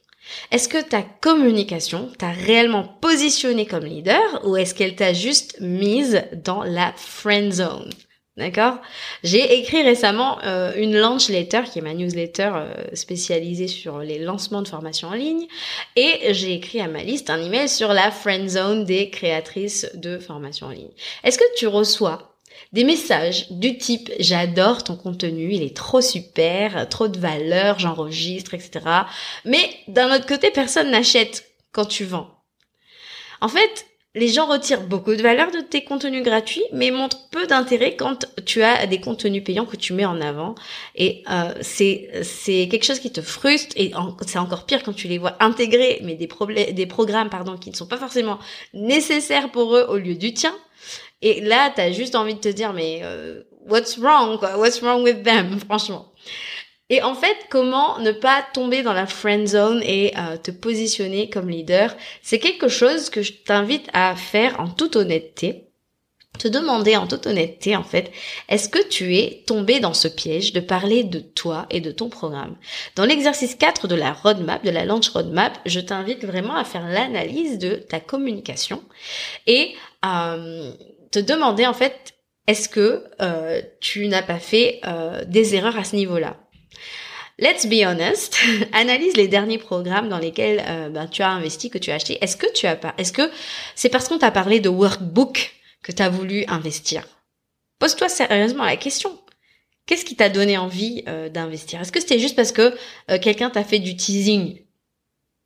Est-ce 0.50 0.68
que 0.68 0.82
ta 0.82 1.02
communication 1.02 2.10
t'a 2.18 2.30
réellement 2.30 2.84
positionné 2.84 3.66
comme 3.66 3.84
leader 3.84 4.20
ou 4.44 4.56
est-ce 4.56 4.74
qu'elle 4.74 4.94
t'a 4.96 5.14
juste 5.14 5.56
mise 5.60 6.22
dans 6.44 6.62
la 6.62 6.92
friend 6.96 7.52
zone? 7.52 7.90
D'accord? 8.40 8.78
J'ai 9.22 9.58
écrit 9.58 9.82
récemment 9.82 10.38
euh, 10.44 10.72
une 10.74 10.96
launch 10.96 11.28
letter, 11.28 11.60
qui 11.70 11.78
est 11.78 11.82
ma 11.82 11.92
newsletter 11.92 12.52
euh, 12.54 12.72
spécialisée 12.94 13.68
sur 13.68 13.98
les 13.98 14.18
lancements 14.18 14.62
de 14.62 14.68
formation 14.68 15.08
en 15.08 15.12
ligne, 15.12 15.46
et 15.94 16.32
j'ai 16.32 16.54
écrit 16.54 16.80
à 16.80 16.88
ma 16.88 17.02
liste 17.02 17.28
un 17.28 17.38
email 17.38 17.68
sur 17.68 17.92
la 17.92 18.10
friend 18.10 18.48
zone 18.48 18.86
des 18.86 19.10
créatrices 19.10 19.90
de 19.92 20.18
formation 20.18 20.68
en 20.68 20.70
ligne. 20.70 20.88
Est-ce 21.22 21.36
que 21.36 21.44
tu 21.58 21.66
reçois 21.66 22.34
des 22.72 22.84
messages 22.84 23.50
du 23.50 23.76
type 23.76 24.10
j'adore 24.18 24.84
ton 24.84 24.96
contenu, 24.96 25.52
il 25.52 25.62
est 25.62 25.76
trop 25.76 26.00
super, 26.00 26.88
trop 26.88 27.08
de 27.08 27.18
valeur, 27.18 27.78
j'enregistre, 27.78 28.54
etc. 28.54 28.80
Mais 29.44 29.68
d'un 29.86 30.14
autre 30.14 30.26
côté, 30.26 30.50
personne 30.50 30.90
n'achète 30.90 31.44
quand 31.72 31.84
tu 31.84 32.04
vends. 32.04 32.30
En 33.42 33.48
fait, 33.48 33.86
les 34.14 34.28
gens 34.28 34.46
retirent 34.46 34.86
beaucoup 34.88 35.14
de 35.14 35.22
valeur 35.22 35.52
de 35.52 35.60
tes 35.60 35.84
contenus 35.84 36.24
gratuits, 36.24 36.64
mais 36.72 36.90
montrent 36.90 37.28
peu 37.30 37.46
d'intérêt 37.46 37.94
quand 37.94 38.26
tu 38.44 38.62
as 38.62 38.86
des 38.86 39.00
contenus 39.00 39.44
payants 39.44 39.66
que 39.66 39.76
tu 39.76 39.92
mets 39.92 40.04
en 40.04 40.20
avant. 40.20 40.56
Et 40.96 41.22
euh, 41.30 41.54
c'est 41.60 42.10
c'est 42.24 42.66
quelque 42.68 42.84
chose 42.84 42.98
qui 42.98 43.12
te 43.12 43.20
frustre 43.20 43.74
et 43.76 43.92
c'est 44.26 44.38
encore 44.38 44.66
pire 44.66 44.82
quand 44.82 44.92
tu 44.92 45.06
les 45.06 45.18
vois 45.18 45.36
intégrer, 45.38 46.00
mais 46.02 46.16
des 46.16 46.26
problèmes, 46.26 46.74
des 46.74 46.86
programmes 46.86 47.30
pardon 47.30 47.56
qui 47.56 47.70
ne 47.70 47.76
sont 47.76 47.86
pas 47.86 47.98
forcément 47.98 48.38
nécessaires 48.74 49.52
pour 49.52 49.76
eux 49.76 49.86
au 49.88 49.96
lieu 49.96 50.16
du 50.16 50.34
tien. 50.34 50.54
Et 51.22 51.40
là, 51.42 51.70
t'as 51.74 51.92
juste 51.92 52.16
envie 52.16 52.34
de 52.34 52.40
te 52.40 52.48
dire 52.48 52.72
mais 52.72 53.00
euh, 53.04 53.42
what's 53.68 53.96
wrong 53.96 54.38
quoi? 54.40 54.58
What's 54.58 54.80
wrong 54.82 55.04
with 55.04 55.22
them? 55.22 55.60
Franchement. 55.68 56.09
Et 56.90 57.02
en 57.02 57.14
fait, 57.14 57.36
comment 57.48 58.00
ne 58.00 58.10
pas 58.10 58.44
tomber 58.52 58.82
dans 58.82 58.92
la 58.92 59.06
friend 59.06 59.46
zone 59.46 59.80
et 59.84 60.12
euh, 60.18 60.36
te 60.36 60.50
positionner 60.50 61.30
comme 61.30 61.48
leader? 61.48 61.96
C'est 62.20 62.40
quelque 62.40 62.66
chose 62.66 63.10
que 63.10 63.22
je 63.22 63.32
t'invite 63.32 63.88
à 63.92 64.16
faire 64.16 64.58
en 64.58 64.68
toute 64.68 64.96
honnêteté. 64.96 65.68
Te 66.38 66.48
demander 66.48 66.96
en 66.96 67.06
toute 67.06 67.26
honnêteté, 67.26 67.76
en 67.76 67.84
fait, 67.84 68.10
est-ce 68.48 68.68
que 68.68 68.82
tu 68.88 69.16
es 69.16 69.44
tombé 69.46 69.78
dans 69.78 69.94
ce 69.94 70.08
piège 70.08 70.52
de 70.52 70.58
parler 70.58 71.04
de 71.04 71.20
toi 71.20 71.66
et 71.70 71.80
de 71.80 71.92
ton 71.92 72.08
programme? 72.08 72.56
Dans 72.96 73.04
l'exercice 73.04 73.54
4 73.54 73.86
de 73.86 73.94
la 73.94 74.12
roadmap, 74.12 74.64
de 74.64 74.70
la 74.70 74.84
launch 74.84 75.10
roadmap, 75.10 75.58
je 75.66 75.80
t'invite 75.80 76.24
vraiment 76.24 76.56
à 76.56 76.64
faire 76.64 76.88
l'analyse 76.88 77.58
de 77.58 77.74
ta 77.74 78.00
communication 78.00 78.82
et 79.46 79.74
euh, 80.04 80.72
te 81.12 81.20
demander, 81.20 81.66
en 81.66 81.74
fait, 81.74 82.14
est-ce 82.48 82.68
que 82.68 83.04
euh, 83.20 83.60
tu 83.80 84.08
n'as 84.08 84.22
pas 84.22 84.40
fait 84.40 84.80
des 85.26 85.54
erreurs 85.54 85.78
à 85.78 85.84
ce 85.84 85.94
niveau-là? 85.94 86.39
Let's 87.40 87.66
be 87.66 87.86
honest, 87.86 88.38
analyse 88.72 89.16
les 89.16 89.26
derniers 89.26 89.56
programmes 89.56 90.10
dans 90.10 90.18
lesquels 90.18 90.62
euh, 90.68 90.90
ben, 90.90 91.06
tu 91.06 91.22
as 91.22 91.30
investi, 91.30 91.70
que 91.70 91.78
tu 91.78 91.90
as 91.90 91.94
acheté. 91.94 92.18
Est-ce 92.22 92.36
que 92.36 92.52
tu 92.52 92.66
as 92.66 92.76
pas 92.76 92.94
Est-ce 92.98 93.12
que 93.12 93.30
c'est 93.74 93.88
parce 93.88 94.08
qu'on 94.08 94.18
t'a 94.18 94.30
parlé 94.30 94.60
de 94.60 94.68
workbook 94.68 95.54
que 95.82 95.90
tu 95.90 96.02
as 96.02 96.10
voulu 96.10 96.44
investir? 96.48 97.02
Pose-toi 97.78 98.10
sérieusement 98.10 98.64
la 98.64 98.76
question. 98.76 99.18
Qu'est-ce 99.86 100.04
qui 100.04 100.16
t'a 100.16 100.28
donné 100.28 100.58
envie 100.58 101.02
euh, 101.08 101.30
d'investir? 101.30 101.80
Est-ce 101.80 101.92
que 101.92 102.00
c'était 102.00 102.18
juste 102.18 102.36
parce 102.36 102.52
que 102.52 102.76
euh, 103.10 103.18
quelqu'un 103.18 103.48
t'a 103.48 103.64
fait 103.64 103.78
du 103.78 103.96
teasing? 103.96 104.60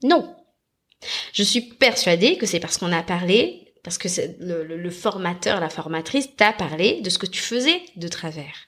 Non. 0.02 0.34
Je 1.32 1.44
suis 1.44 1.60
persuadée 1.60 2.38
que 2.38 2.46
c'est 2.46 2.60
parce 2.60 2.76
qu'on 2.76 2.92
a 2.92 3.04
parlé, 3.04 3.72
parce 3.84 3.98
que 3.98 4.08
le, 4.40 4.64
le 4.64 4.90
formateur, 4.90 5.60
la 5.60 5.70
formatrice 5.70 6.34
t'a 6.34 6.52
parlé 6.52 7.00
de 7.02 7.08
ce 7.08 7.18
que 7.18 7.26
tu 7.26 7.40
faisais 7.40 7.80
de 7.94 8.08
travers 8.08 8.66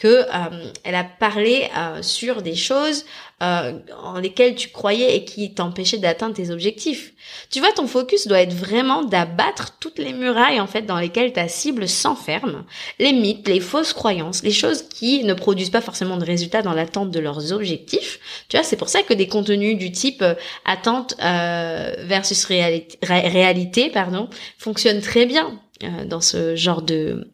que 0.00 0.06
euh, 0.06 0.72
elle 0.82 0.94
a 0.94 1.04
parlé 1.04 1.68
euh, 1.76 2.00
sur 2.00 2.40
des 2.40 2.54
choses 2.54 3.04
euh, 3.42 3.78
en 4.02 4.18
lesquelles 4.18 4.54
tu 4.54 4.70
croyais 4.70 5.14
et 5.14 5.26
qui 5.26 5.52
t'empêchaient 5.52 5.98
d'atteindre 5.98 6.34
tes 6.34 6.50
objectifs. 6.50 7.12
Tu 7.50 7.60
vois, 7.60 7.70
ton 7.72 7.86
focus 7.86 8.26
doit 8.26 8.40
être 8.40 8.54
vraiment 8.54 9.04
d'abattre 9.04 9.76
toutes 9.78 9.98
les 9.98 10.14
murailles 10.14 10.58
en 10.58 10.66
fait 10.66 10.82
dans 10.82 10.98
lesquelles 10.98 11.34
ta 11.34 11.48
cible 11.48 11.86
s'enferme, 11.86 12.64
les 12.98 13.12
mythes, 13.12 13.46
les 13.46 13.60
fausses 13.60 13.92
croyances, 13.92 14.42
les 14.42 14.52
choses 14.52 14.88
qui 14.88 15.22
ne 15.22 15.34
produisent 15.34 15.68
pas 15.68 15.82
forcément 15.82 16.16
de 16.16 16.24
résultats 16.24 16.62
dans 16.62 16.72
l'attente 16.72 17.10
de 17.10 17.20
leurs 17.20 17.52
objectifs. 17.52 18.20
Tu 18.48 18.56
vois, 18.56 18.64
c'est 18.64 18.76
pour 18.76 18.88
ça 18.88 19.02
que 19.02 19.12
des 19.12 19.28
contenus 19.28 19.76
du 19.76 19.92
type 19.92 20.24
attente 20.64 21.14
versus 21.18 22.42
réalité, 22.46 22.98
réalité 23.02 23.90
pardon, 23.90 24.30
fonctionnent 24.56 25.02
très 25.02 25.26
bien 25.26 25.60
euh, 25.82 26.04
dans 26.04 26.20
ce 26.20 26.56
genre 26.56 26.82
de 26.82 27.28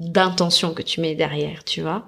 d'intention 0.00 0.72
que 0.72 0.82
tu 0.82 1.00
mets 1.00 1.14
derrière, 1.14 1.64
tu 1.64 1.82
vois. 1.82 2.06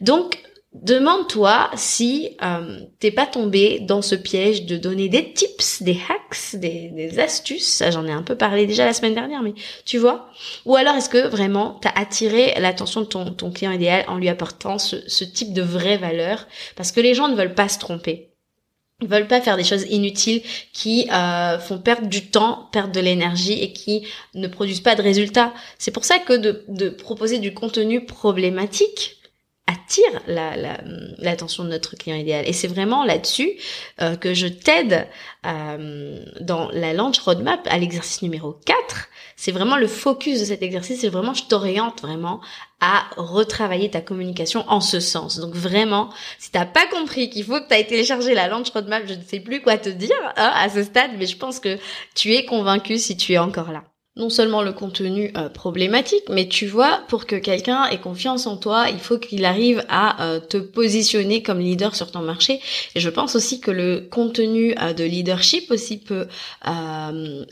Donc 0.00 0.42
demande-toi 0.72 1.70
si 1.74 2.36
euh, 2.42 2.80
t'es 2.98 3.10
pas 3.10 3.26
tombé 3.26 3.80
dans 3.80 4.02
ce 4.02 4.14
piège 4.14 4.64
de 4.66 4.76
donner 4.76 5.08
des 5.08 5.32
tips, 5.32 5.82
des 5.82 5.98
hacks, 6.08 6.56
des, 6.56 7.18
astuces. 7.18 7.82
J'en 7.90 8.06
ai 8.06 8.12
un 8.12 8.22
peu 8.22 8.34
parlé 8.34 8.66
déjà 8.66 8.84
la 8.84 8.92
semaine 8.92 9.14
dernière, 9.14 9.42
mais 9.42 9.54
tu 9.84 9.98
vois. 9.98 10.30
Ou 10.64 10.76
alors 10.76 10.94
est-ce 10.94 11.08
que 11.08 11.28
vraiment 11.28 11.78
t'as 11.80 11.92
attiré 11.94 12.54
l'attention 12.58 13.02
de 13.02 13.06
ton, 13.06 13.50
client 13.50 13.72
idéal 13.72 14.04
en 14.08 14.16
lui 14.16 14.28
apportant 14.28 14.78
ce 14.78 15.24
type 15.24 15.52
de 15.52 15.62
vraie 15.62 15.98
valeur? 15.98 16.46
Parce 16.76 16.92
que 16.92 17.00
les 17.00 17.14
gens 17.14 17.28
ne 17.28 17.36
veulent 17.36 17.54
pas 17.54 17.68
se 17.68 17.78
tromper. 17.78 18.27
Ils 19.00 19.08
veulent 19.08 19.28
pas 19.28 19.40
faire 19.40 19.56
des 19.56 19.64
choses 19.64 19.84
inutiles 19.90 20.42
qui 20.72 21.08
euh, 21.12 21.58
font 21.60 21.78
perdre 21.78 22.08
du 22.08 22.30
temps, 22.30 22.68
perdre 22.72 22.92
de 22.92 22.98
l'énergie 22.98 23.52
et 23.52 23.72
qui 23.72 24.08
ne 24.34 24.48
produisent 24.48 24.80
pas 24.80 24.96
de 24.96 25.02
résultats. 25.02 25.54
C'est 25.78 25.92
pour 25.92 26.04
ça 26.04 26.18
que 26.18 26.32
de, 26.32 26.88
proposer 26.88 27.38
du 27.38 27.54
contenu 27.54 28.04
problématique 28.04 29.16
attire 29.68 30.20
l'attention 31.18 31.62
la, 31.62 31.68
de 31.68 31.74
notre 31.74 31.94
client 31.94 32.16
idéal. 32.16 32.48
Et 32.48 32.52
c'est 32.52 32.66
vraiment 32.66 33.04
là-dessus 33.04 33.52
euh, 34.00 34.16
que 34.16 34.34
je 34.34 34.48
t'aide 34.48 35.06
euh, 35.46 36.24
dans 36.40 36.68
la 36.72 36.92
launch 36.92 37.18
roadmap 37.20 37.68
à 37.70 37.78
l'exercice 37.78 38.22
numéro 38.22 38.52
4. 38.64 39.07
C'est 39.40 39.52
vraiment 39.52 39.76
le 39.76 39.86
focus 39.86 40.40
de 40.40 40.44
cet 40.46 40.62
exercice, 40.64 41.02
c'est 41.02 41.08
vraiment 41.08 41.32
je 41.32 41.44
t'oriente 41.44 42.02
vraiment 42.02 42.40
à 42.80 43.04
retravailler 43.16 43.88
ta 43.88 44.00
communication 44.00 44.64
en 44.66 44.80
ce 44.80 44.98
sens. 44.98 45.38
Donc 45.38 45.54
vraiment, 45.54 46.10
si 46.40 46.50
t'as 46.50 46.66
pas 46.66 46.88
compris 46.88 47.30
qu'il 47.30 47.44
faut 47.44 47.60
que 47.60 47.68
tu 47.68 47.74
aies 47.74 47.86
téléchargé 47.86 48.34
la 48.34 48.48
launch 48.48 48.70
roadmap, 48.70 49.04
je 49.06 49.14
ne 49.14 49.22
sais 49.22 49.38
plus 49.38 49.62
quoi 49.62 49.78
te 49.78 49.90
dire 49.90 50.10
hein, 50.36 50.50
à 50.56 50.68
ce 50.68 50.82
stade, 50.82 51.12
mais 51.20 51.26
je 51.26 51.36
pense 51.36 51.60
que 51.60 51.78
tu 52.16 52.34
es 52.34 52.46
convaincu 52.46 52.98
si 52.98 53.16
tu 53.16 53.34
es 53.34 53.38
encore 53.38 53.70
là 53.70 53.84
non 54.18 54.30
seulement 54.30 54.62
le 54.62 54.72
contenu 54.72 55.32
euh, 55.36 55.48
problématique, 55.48 56.24
mais 56.28 56.48
tu 56.48 56.66
vois, 56.66 57.00
pour 57.08 57.24
que 57.24 57.36
quelqu'un 57.36 57.86
ait 57.86 57.98
confiance 57.98 58.46
en 58.46 58.56
toi, 58.56 58.86
il 58.90 58.98
faut 58.98 59.18
qu'il 59.18 59.44
arrive 59.44 59.84
à 59.88 60.24
euh, 60.24 60.40
te 60.40 60.58
positionner 60.58 61.42
comme 61.42 61.60
leader 61.60 61.94
sur 61.94 62.10
ton 62.10 62.20
marché. 62.20 62.60
Et 62.96 63.00
je 63.00 63.08
pense 63.08 63.36
aussi 63.36 63.60
que 63.60 63.70
le 63.70 64.08
contenu 64.10 64.74
euh, 64.80 64.92
de 64.92 65.04
leadership 65.04 65.70
aussi 65.70 65.98
peut 65.98 66.26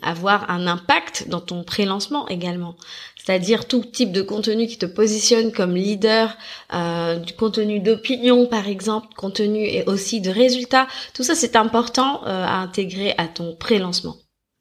avoir 0.02 0.50
un 0.50 0.66
impact 0.66 1.28
dans 1.28 1.40
ton 1.40 1.62
pré-lancement 1.62 2.28
également. 2.28 2.76
C'est-à-dire 3.16 3.66
tout 3.66 3.84
type 3.84 4.12
de 4.12 4.22
contenu 4.22 4.66
qui 4.66 4.78
te 4.78 4.86
positionne 4.86 5.52
comme 5.52 5.74
leader, 5.74 6.36
du 6.72 7.32
contenu 7.34 7.80
d'opinion 7.80 8.46
par 8.46 8.68
exemple, 8.68 9.08
contenu 9.16 9.64
et 9.66 9.84
aussi 9.84 10.20
de 10.20 10.30
résultats. 10.30 10.86
Tout 11.14 11.22
ça 11.22 11.34
c'est 11.34 11.56
important 11.56 12.22
à 12.24 12.58
intégrer 12.58 13.14
à 13.18 13.26
ton 13.28 13.54
pré-lancement. 13.54 14.16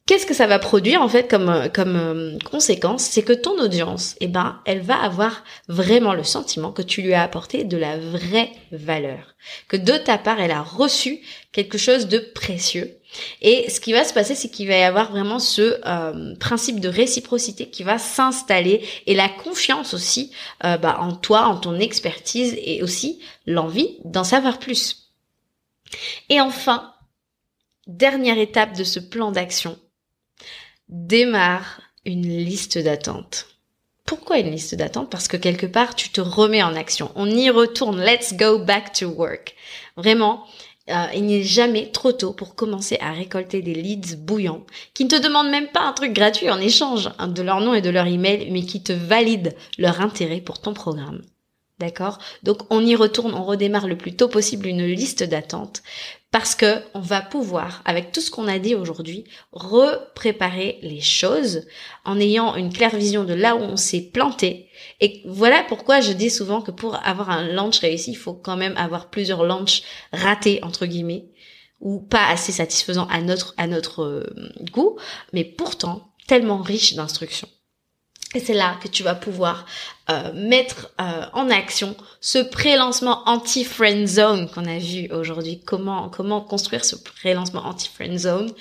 Qu'est-ce 0.08 0.28
que 0.28 0.36
ça 0.36 0.46
va 0.46 0.60
produire 0.60 1.02
en 1.02 1.10
fait 1.10 1.28
comme 1.28 1.50
euh, 1.50 1.68
comme 1.68 1.96
euh, 1.96 2.38
conséquence? 2.46 3.02
C'est 3.02 3.24
que 3.24 3.34
ton 3.34 3.60
audience, 3.60 4.16
eh 4.20 4.28
ben, 4.28 4.62
elle 4.66 4.82
va 4.82 5.02
avoir 5.02 5.44
vraiment 5.68 6.14
le 6.14 6.24
sentiment 6.24 6.72
que 6.72 6.84
tu 6.84 7.02
lui 7.02 7.16
as 7.16 7.24
apporté 7.24 7.64
de 7.64 7.76
la 7.76 7.98
vraie 7.98 8.52
valeur, 8.72 9.34
que 9.68 9.78
de 9.78 9.98
ta 9.98 10.20
part, 10.20 10.40
elle 10.40 10.52
a 10.52 10.62
reçu 10.62 11.22
quelque 11.52 11.80
chose 11.80 12.08
de 12.08 12.20
précieux. 12.20 13.00
Et 13.42 13.68
ce 13.72 13.80
qui 13.80 13.94
va 13.94 14.04
se 14.04 14.14
passer, 14.14 14.36
c'est 14.36 14.50
qu'il 14.50 14.68
va 14.68 14.78
y 14.78 14.84
avoir 14.84 15.10
vraiment 15.10 15.40
ce 15.40 15.80
euh, 15.88 16.36
principe 16.36 16.80
de 16.80 16.90
réciprocité 16.90 17.72
qui 17.72 17.82
va 17.82 17.98
s'installer 17.98 18.88
et 19.08 19.16
la 19.16 19.30
confiance 19.30 19.96
aussi 19.96 20.32
bah, 20.62 20.98
en 21.00 21.16
toi, 21.16 21.46
en 21.46 21.58
ton 21.58 21.80
expertise 21.80 22.56
et 22.62 22.84
aussi 22.84 23.22
l'envie 23.48 23.98
d'en 24.04 24.26
savoir 24.26 24.60
plus. 24.60 25.10
Et 26.30 26.42
enfin, 26.42 26.94
dernière 27.88 28.38
étape 28.38 28.76
de 28.76 28.84
ce 28.84 29.00
plan 29.00 29.32
d'action, 29.32 29.80
démarre 30.90 31.82
une 32.06 32.28
liste 32.28 32.78
d'attente. 32.78 33.48
Pourquoi 34.06 34.38
une 34.38 34.52
liste 34.52 34.76
d'attente? 34.76 35.10
Parce 35.10 35.28
que 35.28 35.38
quelque 35.38 35.66
part, 35.66 35.96
tu 35.96 36.10
te 36.10 36.22
remets 36.22 36.62
en 36.62 36.76
action. 36.76 37.12
On 37.16 37.30
y 37.30 37.50
retourne. 37.50 38.00
Let's 38.00 38.36
go 38.36 38.60
back 38.60 38.94
to 38.94 39.08
work. 39.08 39.56
Vraiment, 39.98 40.46
euh, 40.92 41.08
il 41.16 41.26
n'est 41.26 41.42
jamais 41.42 41.90
trop 41.92 42.12
tôt 42.12 42.32
pour 42.32 42.54
commencer 42.54 42.98
à 43.02 43.12
récolter 43.12 43.64
des 43.64 43.74
leads 43.74 44.16
bouillants 44.18 44.64
qui 44.94 45.06
ne 45.06 45.10
te 45.10 45.20
demandent 45.20 45.50
même 45.50 45.70
pas 45.70 45.82
un 45.82 45.94
truc 45.94 46.14
gratuit 46.14 46.52
en 46.52 46.60
échange 46.60 47.10
hein, 47.18 47.28
de 47.28 47.42
leur 47.42 47.62
nom 47.62 47.74
et 47.74 47.82
de 47.82 47.90
leur 47.90 48.06
email, 48.06 48.52
mais 48.52 48.62
qui 48.62 48.84
te 48.84 48.94
valident 48.94 49.56
leur 49.80 50.02
intérêt 50.02 50.42
pour 50.42 50.62
ton 50.62 50.76
programme. 50.76 51.24
D'accord? 51.78 52.20
Donc 52.44 52.62
on 52.70 52.86
y 52.86 52.96
retourne, 52.96 53.34
on 53.34 53.44
redémarre 53.44 53.88
le 53.88 53.98
plus 53.98 54.16
tôt 54.16 54.30
possible 54.30 54.68
une 54.68 54.86
liste 54.86 55.24
d'attente 55.24 55.84
parce 56.32 56.56
que 56.56 56.82
on 56.94 57.00
va 57.00 57.22
pouvoir, 57.22 57.82
avec 57.86 58.12
tout 58.12 58.20
ce 58.20 58.30
qu'on 58.30 58.50
a 58.50 58.60
dit 58.60 58.76
aujourd'hui, 58.76 59.24
repréparer 59.54 60.80
les 60.82 61.00
choses 61.00 61.66
en 62.04 62.20
ayant 62.20 62.56
une 62.56 62.74
claire 62.74 62.96
vision 62.96 63.24
de 63.24 63.34
là 63.34 63.56
où 63.56 63.60
on 63.60 63.78
s'est 63.78 64.10
planté. 64.14 64.70
Et 65.00 65.22
voilà 65.26 65.64
pourquoi 65.68 66.02
je 66.02 66.12
dis 66.12 66.30
souvent 66.30 66.62
que 66.62 66.72
pour 66.72 66.96
avoir 67.06 67.30
un 67.30 67.48
launch 67.48 67.80
réussi, 67.80 68.12
il 68.12 68.18
faut 68.18 68.34
quand 68.34 68.58
même 68.58 68.76
avoir 68.76 69.10
plusieurs 69.10 69.46
launchs 69.46 69.84
ratés 70.12 70.62
entre 70.62 70.86
guillemets 70.86 71.26
ou 71.80 72.00
pas 72.00 72.28
assez 72.28 72.52
satisfaisants 72.52 73.08
à 73.08 73.22
notre 73.22 73.54
à 73.56 73.68
notre 73.68 74.04
euh, 74.04 74.26
goût, 74.72 74.98
mais 75.32 75.44
pourtant 75.44 76.10
tellement 76.28 76.62
riches 76.62 76.96
d'instructions. 76.96 77.50
Et 78.36 78.40
c'est 78.42 78.54
là 78.54 78.76
que 78.84 78.90
tu 78.90 79.02
vas 79.02 79.16
pouvoir 79.16 79.66
euh, 80.10 80.34
mettre 80.34 80.92
euh, 81.00 81.26
en 81.32 81.50
action 81.50 81.96
ce 82.20 82.40
pré-lancement 82.40 83.24
anti-friend 83.28 84.06
zone 84.06 84.50
qu'on 84.50 84.66
a 84.66 84.78
vu 84.78 85.10
aujourd'hui. 85.12 85.62
Comment 85.66 86.10
comment 86.10 86.42
construire 86.42 86.84
ce 86.84 86.98
pré-lancement 86.98 87.66
anti-friend 87.66 88.18
zone 88.18 88.52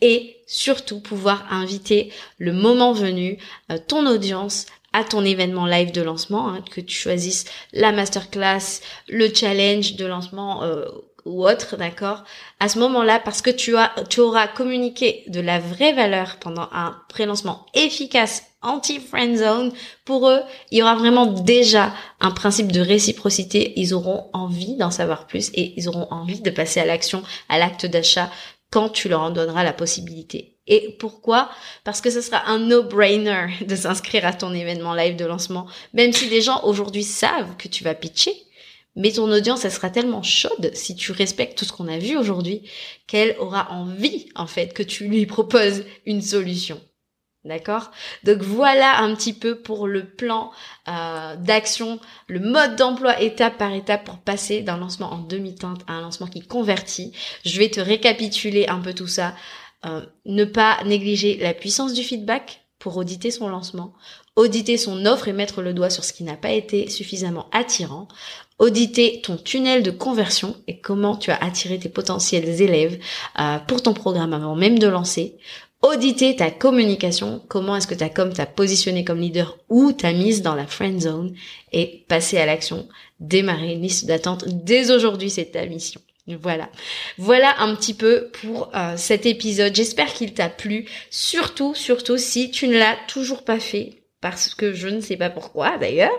et 0.00 0.36
surtout 0.48 0.98
pouvoir 0.98 1.46
inviter 1.52 2.12
le 2.38 2.52
moment 2.52 2.92
venu 2.92 3.38
euh, 3.70 3.78
ton 3.86 4.04
audience 4.06 4.66
à 4.92 5.04
ton 5.04 5.24
événement 5.24 5.66
live 5.66 5.92
de 5.92 6.02
lancement, 6.02 6.48
hein, 6.48 6.64
que 6.68 6.80
tu 6.80 6.96
choisisses 6.96 7.44
la 7.72 7.92
masterclass, 7.92 8.80
le 9.08 9.32
challenge 9.32 9.94
de 9.94 10.04
lancement 10.04 10.64
ou 11.24 11.46
autre, 11.46 11.76
d'accord 11.76 12.24
À 12.58 12.68
ce 12.68 12.78
moment-là, 12.78 13.20
parce 13.20 13.42
que 13.42 13.50
tu 13.50 13.76
as, 13.76 13.92
tu 14.08 14.20
auras 14.20 14.48
communiqué 14.48 15.24
de 15.28 15.40
la 15.40 15.58
vraie 15.58 15.92
valeur 15.92 16.36
pendant 16.40 16.68
un 16.72 16.96
pré-lancement 17.08 17.66
efficace 17.74 18.44
anti-friend 18.62 19.36
zone, 19.36 19.72
pour 20.04 20.28
eux, 20.28 20.40
il 20.70 20.78
y 20.78 20.82
aura 20.82 20.94
vraiment 20.94 21.26
déjà 21.26 21.94
un 22.20 22.30
principe 22.30 22.72
de 22.72 22.80
réciprocité. 22.80 23.72
Ils 23.76 23.94
auront 23.94 24.28
envie 24.32 24.76
d'en 24.76 24.90
savoir 24.90 25.26
plus 25.26 25.50
et 25.54 25.72
ils 25.76 25.88
auront 25.88 26.08
envie 26.10 26.40
de 26.40 26.50
passer 26.50 26.80
à 26.80 26.84
l'action, 26.84 27.22
à 27.48 27.58
l'acte 27.58 27.86
d'achat 27.86 28.30
quand 28.70 28.90
tu 28.90 29.08
leur 29.08 29.22
en 29.22 29.30
donneras 29.30 29.64
la 29.64 29.72
possibilité. 29.72 30.56
Et 30.66 30.94
pourquoi? 31.00 31.50
Parce 31.82 32.00
que 32.00 32.10
ce 32.10 32.20
sera 32.20 32.46
un 32.46 32.58
no-brainer 32.58 33.46
de 33.66 33.74
s'inscrire 33.74 34.24
à 34.24 34.32
ton 34.32 34.52
événement 34.52 34.94
live 34.94 35.16
de 35.16 35.24
lancement, 35.24 35.66
même 35.94 36.12
si 36.12 36.28
les 36.28 36.42
gens 36.42 36.62
aujourd'hui 36.64 37.02
savent 37.02 37.56
que 37.56 37.66
tu 37.66 37.82
vas 37.82 37.94
pitcher 37.94 38.34
mais 39.00 39.12
ton 39.12 39.32
audience, 39.32 39.64
elle 39.64 39.72
sera 39.72 39.88
tellement 39.88 40.22
chaude 40.22 40.70
si 40.74 40.94
tu 40.94 41.12
respectes 41.12 41.56
tout 41.56 41.64
ce 41.64 41.72
qu'on 41.72 41.88
a 41.88 41.96
vu 41.96 42.18
aujourd'hui 42.18 42.68
qu'elle 43.06 43.34
aura 43.38 43.72
envie, 43.72 44.28
en 44.34 44.46
fait, 44.46 44.74
que 44.74 44.82
tu 44.82 45.08
lui 45.08 45.24
proposes 45.24 45.84
une 46.04 46.20
solution. 46.20 46.78
D'accord? 47.46 47.90
Donc 48.24 48.42
voilà 48.42 48.98
un 48.98 49.14
petit 49.14 49.32
peu 49.32 49.62
pour 49.62 49.86
le 49.86 50.04
plan 50.04 50.50
euh, 50.88 51.36
d'action, 51.36 51.98
le 52.26 52.40
mode 52.40 52.76
d'emploi 52.76 53.22
étape 53.22 53.56
par 53.56 53.72
étape 53.72 54.04
pour 54.04 54.18
passer 54.18 54.60
d'un 54.60 54.76
lancement 54.76 55.10
en 55.10 55.18
demi-teinte 55.18 55.80
à 55.86 55.94
un 55.94 56.02
lancement 56.02 56.26
qui 56.26 56.42
convertit. 56.42 57.12
Je 57.46 57.58
vais 57.58 57.70
te 57.70 57.80
récapituler 57.80 58.66
un 58.68 58.80
peu 58.80 58.92
tout 58.92 59.06
ça. 59.06 59.34
Euh, 59.86 60.04
ne 60.26 60.44
pas 60.44 60.76
négliger 60.84 61.38
la 61.38 61.54
puissance 61.54 61.94
du 61.94 62.02
feedback 62.02 62.66
pour 62.78 62.98
auditer 62.98 63.30
son 63.30 63.48
lancement, 63.48 63.94
auditer 64.36 64.76
son 64.76 65.06
offre 65.06 65.28
et 65.28 65.32
mettre 65.32 65.62
le 65.62 65.72
doigt 65.72 65.88
sur 65.88 66.04
ce 66.04 66.12
qui 66.12 66.24
n'a 66.24 66.36
pas 66.36 66.50
été 66.50 66.90
suffisamment 66.90 67.48
attirant, 67.52 68.08
auditer 68.60 69.20
ton 69.22 69.36
tunnel 69.36 69.82
de 69.82 69.90
conversion 69.90 70.54
et 70.68 70.78
comment 70.78 71.16
tu 71.16 71.32
as 71.32 71.42
attiré 71.42 71.78
tes 71.78 71.88
potentiels 71.88 72.62
élèves 72.62 73.00
euh, 73.40 73.58
pour 73.66 73.82
ton 73.82 73.94
programme 73.94 74.34
avant 74.34 74.54
même 74.54 74.78
de 74.78 74.86
lancer, 74.86 75.34
auditer 75.82 76.36
ta 76.36 76.50
communication, 76.50 77.42
comment 77.48 77.74
est-ce 77.74 77.86
que 77.86 77.94
ta 77.94 78.10
com 78.10 78.32
t'a 78.32 78.46
positionné 78.46 79.02
comme 79.02 79.20
leader 79.20 79.58
ou 79.70 79.92
t'as 79.92 80.12
mise 80.12 80.42
dans 80.42 80.54
la 80.54 80.66
friend 80.66 81.00
zone 81.00 81.34
et 81.72 82.04
passer 82.06 82.36
à 82.36 82.46
l'action, 82.46 82.86
démarrer 83.18 83.72
une 83.72 83.82
liste 83.82 84.04
d'attente 84.04 84.44
dès 84.46 84.90
aujourd'hui, 84.92 85.30
c'est 85.30 85.52
ta 85.52 85.64
mission. 85.66 86.00
Voilà. 86.42 86.68
Voilà 87.18 87.60
un 87.60 87.74
petit 87.74 87.94
peu 87.94 88.30
pour 88.40 88.70
euh, 88.76 88.94
cet 88.96 89.26
épisode. 89.26 89.74
J'espère 89.74 90.12
qu'il 90.12 90.32
t'a 90.32 90.48
plu. 90.48 90.86
Surtout, 91.10 91.74
surtout 91.74 92.18
si 92.18 92.52
tu 92.52 92.68
ne 92.68 92.78
l'as 92.78 92.96
toujours 93.08 93.42
pas 93.42 93.58
fait, 93.58 93.99
parce 94.20 94.54
que 94.54 94.74
je 94.74 94.88
ne 94.88 95.00
sais 95.00 95.16
pas 95.16 95.30
pourquoi 95.30 95.78
d'ailleurs, 95.78 96.18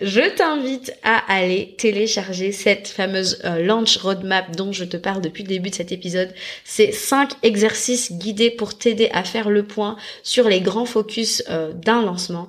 je 0.00 0.34
t'invite 0.34 0.94
à 1.02 1.18
aller 1.32 1.74
télécharger 1.78 2.52
cette 2.52 2.88
fameuse 2.88 3.40
euh, 3.44 3.62
launch 3.62 3.98
roadmap 3.98 4.56
dont 4.56 4.72
je 4.72 4.84
te 4.84 4.96
parle 4.96 5.20
depuis 5.20 5.42
le 5.42 5.48
début 5.48 5.70
de 5.70 5.74
cet 5.74 5.92
épisode. 5.92 6.32
C'est 6.64 6.92
cinq 6.92 7.32
exercices 7.42 8.12
guidés 8.12 8.50
pour 8.50 8.78
t'aider 8.78 9.10
à 9.12 9.24
faire 9.24 9.50
le 9.50 9.66
point 9.66 9.96
sur 10.22 10.48
les 10.48 10.60
grands 10.60 10.86
focus 10.86 11.42
euh, 11.50 11.72
d'un 11.72 12.02
lancement. 12.02 12.48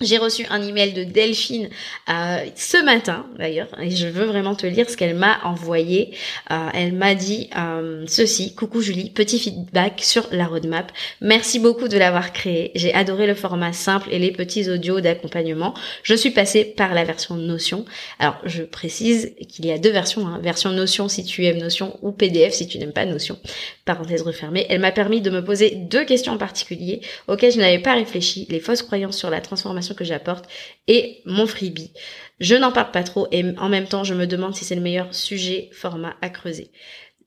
J'ai 0.00 0.18
reçu 0.18 0.44
un 0.50 0.60
email 0.60 0.92
de 0.92 1.04
Delphine 1.04 1.68
euh, 2.08 2.38
ce 2.56 2.84
matin 2.84 3.26
d'ailleurs 3.38 3.68
et 3.80 3.90
je 3.92 4.08
veux 4.08 4.24
vraiment 4.24 4.56
te 4.56 4.66
lire 4.66 4.90
ce 4.90 4.96
qu'elle 4.96 5.14
m'a 5.14 5.38
envoyé. 5.44 6.16
Euh, 6.50 6.68
elle 6.74 6.94
m'a 6.94 7.14
dit 7.14 7.48
euh, 7.56 8.04
ceci 8.08 8.56
coucou 8.56 8.80
Julie, 8.80 9.10
petit 9.10 9.38
feedback 9.38 10.00
sur 10.02 10.26
la 10.32 10.46
roadmap. 10.46 10.90
Merci 11.20 11.60
beaucoup 11.60 11.86
de 11.86 11.96
l'avoir 11.96 12.32
créé. 12.32 12.72
J'ai 12.74 12.92
adoré 12.92 13.28
le 13.28 13.36
format 13.36 13.72
simple 13.72 14.08
et 14.10 14.18
les 14.18 14.32
petits 14.32 14.68
audios 14.68 15.00
d'accompagnement. 15.00 15.74
Je 16.02 16.14
suis 16.14 16.32
passée 16.32 16.64
par 16.64 16.92
la 16.92 17.04
version 17.04 17.36
Notion. 17.36 17.84
Alors 18.18 18.38
je 18.44 18.64
précise 18.64 19.32
qu'il 19.48 19.64
y 19.64 19.70
a 19.70 19.78
deux 19.78 19.92
versions, 19.92 20.26
hein. 20.26 20.40
version 20.42 20.72
Notion 20.72 21.06
si 21.06 21.24
tu 21.24 21.46
aimes 21.46 21.58
Notion 21.58 22.00
ou 22.02 22.10
PDF 22.10 22.52
si 22.52 22.66
tu 22.66 22.78
n'aimes 22.78 22.92
pas 22.92 23.06
Notion. 23.06 23.38
Parenthèse 23.84 24.22
refermée. 24.22 24.66
Elle 24.70 24.80
m'a 24.80 24.90
permis 24.90 25.20
de 25.20 25.30
me 25.30 25.44
poser 25.44 25.70
deux 25.70 26.04
questions 26.04 26.32
en 26.32 26.38
particulier 26.38 27.00
auxquelles 27.28 27.52
je 27.52 27.60
n'avais 27.60 27.78
pas 27.78 27.94
réfléchi 27.94 28.48
les 28.50 28.58
fausses 28.58 28.82
croyances 28.82 29.16
sur 29.16 29.30
la 29.30 29.40
transformation 29.40 29.83
que 29.92 30.04
j'apporte 30.04 30.46
et 30.86 31.20
mon 31.26 31.46
freebie. 31.46 31.92
Je 32.40 32.54
n'en 32.54 32.72
parle 32.72 32.92
pas 32.92 33.02
trop 33.02 33.28
et 33.30 33.44
en 33.58 33.68
même 33.68 33.86
temps, 33.86 34.04
je 34.04 34.14
me 34.14 34.26
demande 34.26 34.54
si 34.54 34.64
c'est 34.64 34.74
le 34.74 34.80
meilleur 34.80 35.14
sujet, 35.14 35.68
format 35.72 36.16
à 36.22 36.30
creuser 36.30 36.70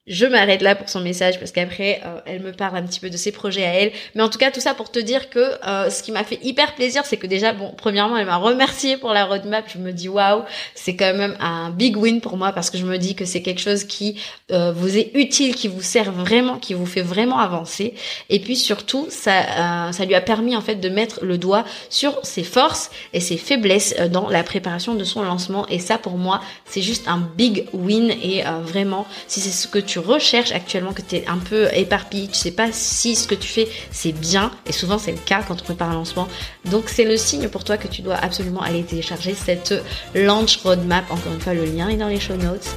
je 0.08 0.26
m'arrête 0.26 0.62
là 0.62 0.74
pour 0.74 0.88
son 0.90 1.02
message 1.02 1.38
parce 1.38 1.52
qu'après 1.52 2.02
euh, 2.06 2.20
elle 2.26 2.42
me 2.42 2.54
parle 2.54 2.78
un 2.78 2.84
petit 2.84 3.00
peu 3.00 3.10
de 3.10 3.18
ses 3.18 3.32
projets 3.32 3.66
à 3.66 3.74
elle. 3.74 3.92
Mais 4.16 4.24
en 4.24 4.30
tout 4.30 4.38
cas 4.38 4.52
tout 4.52 4.62
ça 4.62 4.74
pour 4.74 4.90
te 4.90 5.00
dire 5.00 5.30
que 5.30 5.40
euh, 5.68 5.90
ce 5.90 6.02
qui 6.02 6.12
m'a 6.12 6.24
fait 6.24 6.40
hyper 6.44 6.76
plaisir 6.76 7.06
c'est 7.06 7.18
que 7.18 7.28
déjà 7.28 7.52
bon 7.52 7.74
premièrement 7.76 8.18
elle 8.18 8.26
m'a 8.26 8.38
remercié 8.38 8.96
pour 8.96 9.12
la 9.12 9.26
roadmap. 9.26 9.66
Je 9.68 9.80
me 9.80 9.92
dis 9.92 10.08
waouh 10.08 10.44
c'est 10.76 10.96
quand 10.96 11.14
même 11.14 11.36
un 11.42 11.72
big 11.72 11.98
win 11.98 12.22
pour 12.22 12.38
moi 12.38 12.54
parce 12.54 12.70
que 12.70 12.78
je 12.78 12.86
me 12.86 12.98
dis 12.98 13.16
que 13.16 13.26
c'est 13.26 13.42
quelque 13.42 13.60
chose 13.60 13.84
qui 13.84 14.20
euh, 14.52 14.72
vous 14.72 14.98
est 14.98 15.12
utile 15.14 15.56
qui 15.56 15.68
vous 15.68 15.82
sert 15.82 16.12
vraiment 16.12 16.58
qui 16.58 16.74
vous 16.74 16.86
fait 16.86 17.02
vraiment 17.02 17.40
avancer. 17.40 17.94
Et 18.30 18.40
puis 18.40 18.56
surtout 18.56 19.08
ça 19.10 19.92
ça 19.92 20.06
lui 20.06 20.16
a 20.16 20.22
permis 20.22 20.56
en 20.56 20.62
fait 20.62 20.76
de 20.76 20.90
mettre 20.90 21.26
le 21.26 21.38
doigt 21.38 21.66
sur 21.90 22.18
ses 22.24 22.44
forces 22.44 22.92
et 23.14 23.20
ses 23.20 23.38
faiblesses 23.38 23.96
dans 24.10 24.30
la 24.30 24.44
préparation 24.44 24.96
de 24.96 25.04
son 25.04 25.22
lancement. 25.24 25.68
Et 25.68 25.80
ça 25.80 25.98
pour 25.98 26.18
moi 26.18 26.42
c'est 26.66 26.82
juste 26.82 27.08
un 27.10 27.18
big 27.36 27.66
win. 27.74 28.12
Et 28.24 28.44
vraiment 28.64 29.06
si 29.28 29.42
c'est 29.42 29.52
ce 29.52 29.68
que 29.68 29.80
tu 29.98 30.08
recherches 30.08 30.52
actuellement, 30.52 30.94
que 30.94 31.02
tu 31.02 31.16
es 31.16 31.28
un 31.28 31.38
peu 31.38 31.68
éparpillé, 31.74 32.28
tu 32.28 32.36
sais 32.36 32.52
pas 32.52 32.72
si 32.72 33.16
ce 33.16 33.28
que 33.28 33.34
tu 33.34 33.48
fais 33.48 33.68
c'est 33.90 34.12
bien, 34.12 34.52
et 34.68 34.72
souvent 34.72 35.00
c'est 35.00 35.12
le 35.12 35.18
cas 35.18 35.42
quand 35.48 35.60
on 35.60 35.64
prépare 35.64 35.90
un 35.90 35.96
lancement. 35.96 36.28
Donc 36.66 36.84
c'est 36.88 37.04
le 37.04 37.18
signe 37.18 37.48
pour 37.48 37.64
toi 37.64 37.78
que 37.78 37.88
tu 37.88 38.04
dois 38.04 38.16
absolument 38.16 38.62
aller 38.62 38.84
télécharger 38.84 39.34
cette 39.34 39.74
launch 40.14 40.58
roadmap. 40.58 41.10
Encore 41.10 41.34
une 41.34 41.42
fois, 41.42 41.56
le 41.56 41.66
lien 41.66 41.90
est 41.90 41.98
dans 41.98 42.10
les 42.10 42.20
show 42.20 42.36
notes. 42.36 42.68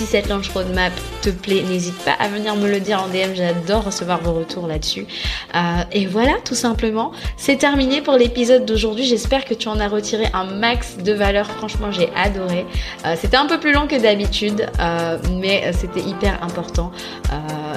Si 0.00 0.06
cette 0.06 0.30
launch 0.30 0.48
roadmap 0.48 0.94
te 1.20 1.28
plaît, 1.28 1.62
n'hésite 1.62 1.98
pas 2.06 2.12
à 2.12 2.28
venir 2.28 2.56
me 2.56 2.70
le 2.70 2.80
dire 2.80 3.02
en 3.02 3.08
DM. 3.08 3.34
J'adore 3.34 3.84
recevoir 3.84 4.22
vos 4.22 4.32
retours 4.32 4.66
là-dessus. 4.66 5.06
Euh, 5.54 5.82
et 5.92 6.06
voilà, 6.06 6.36
tout 6.42 6.54
simplement. 6.54 7.12
C'est 7.36 7.56
terminé 7.56 8.00
pour 8.00 8.14
l'épisode 8.14 8.64
d'aujourd'hui. 8.64 9.04
J'espère 9.04 9.44
que 9.44 9.52
tu 9.52 9.68
en 9.68 9.78
as 9.78 9.88
retiré 9.88 10.24
un 10.32 10.44
max 10.44 10.96
de 10.96 11.12
valeur. 11.12 11.50
Franchement, 11.50 11.92
j'ai 11.92 12.08
adoré. 12.16 12.64
Euh, 13.04 13.14
c'était 13.20 13.36
un 13.36 13.44
peu 13.44 13.60
plus 13.60 13.74
long 13.74 13.86
que 13.86 14.00
d'habitude, 14.00 14.70
euh, 14.80 15.18
mais 15.38 15.70
c'était 15.74 16.00
hyper 16.00 16.42
important. 16.42 16.92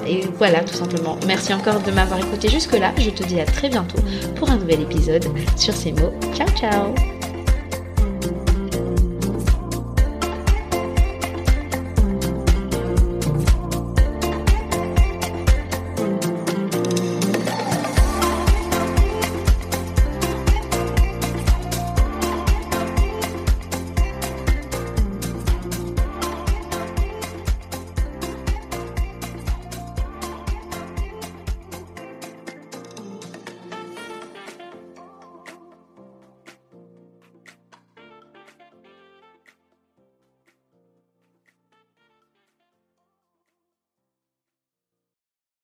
et 0.07 0.21
voilà, 0.37 0.61
tout 0.61 0.75
simplement. 0.75 1.17
Merci 1.27 1.53
encore 1.53 1.81
de 1.81 1.91
m'avoir 1.91 2.19
écouté 2.19 2.47
jusque-là. 2.47 2.93
Je 2.99 3.09
te 3.09 3.23
dis 3.23 3.41
à 3.41 3.45
très 3.45 3.67
bientôt 3.67 3.99
pour 4.37 4.49
un 4.49 4.55
nouvel 4.55 4.79
épisode 4.79 5.25
sur 5.57 5.73
ces 5.73 5.91
mots. 5.91 6.13
Ciao, 6.33 6.47
ciao 6.55 7.22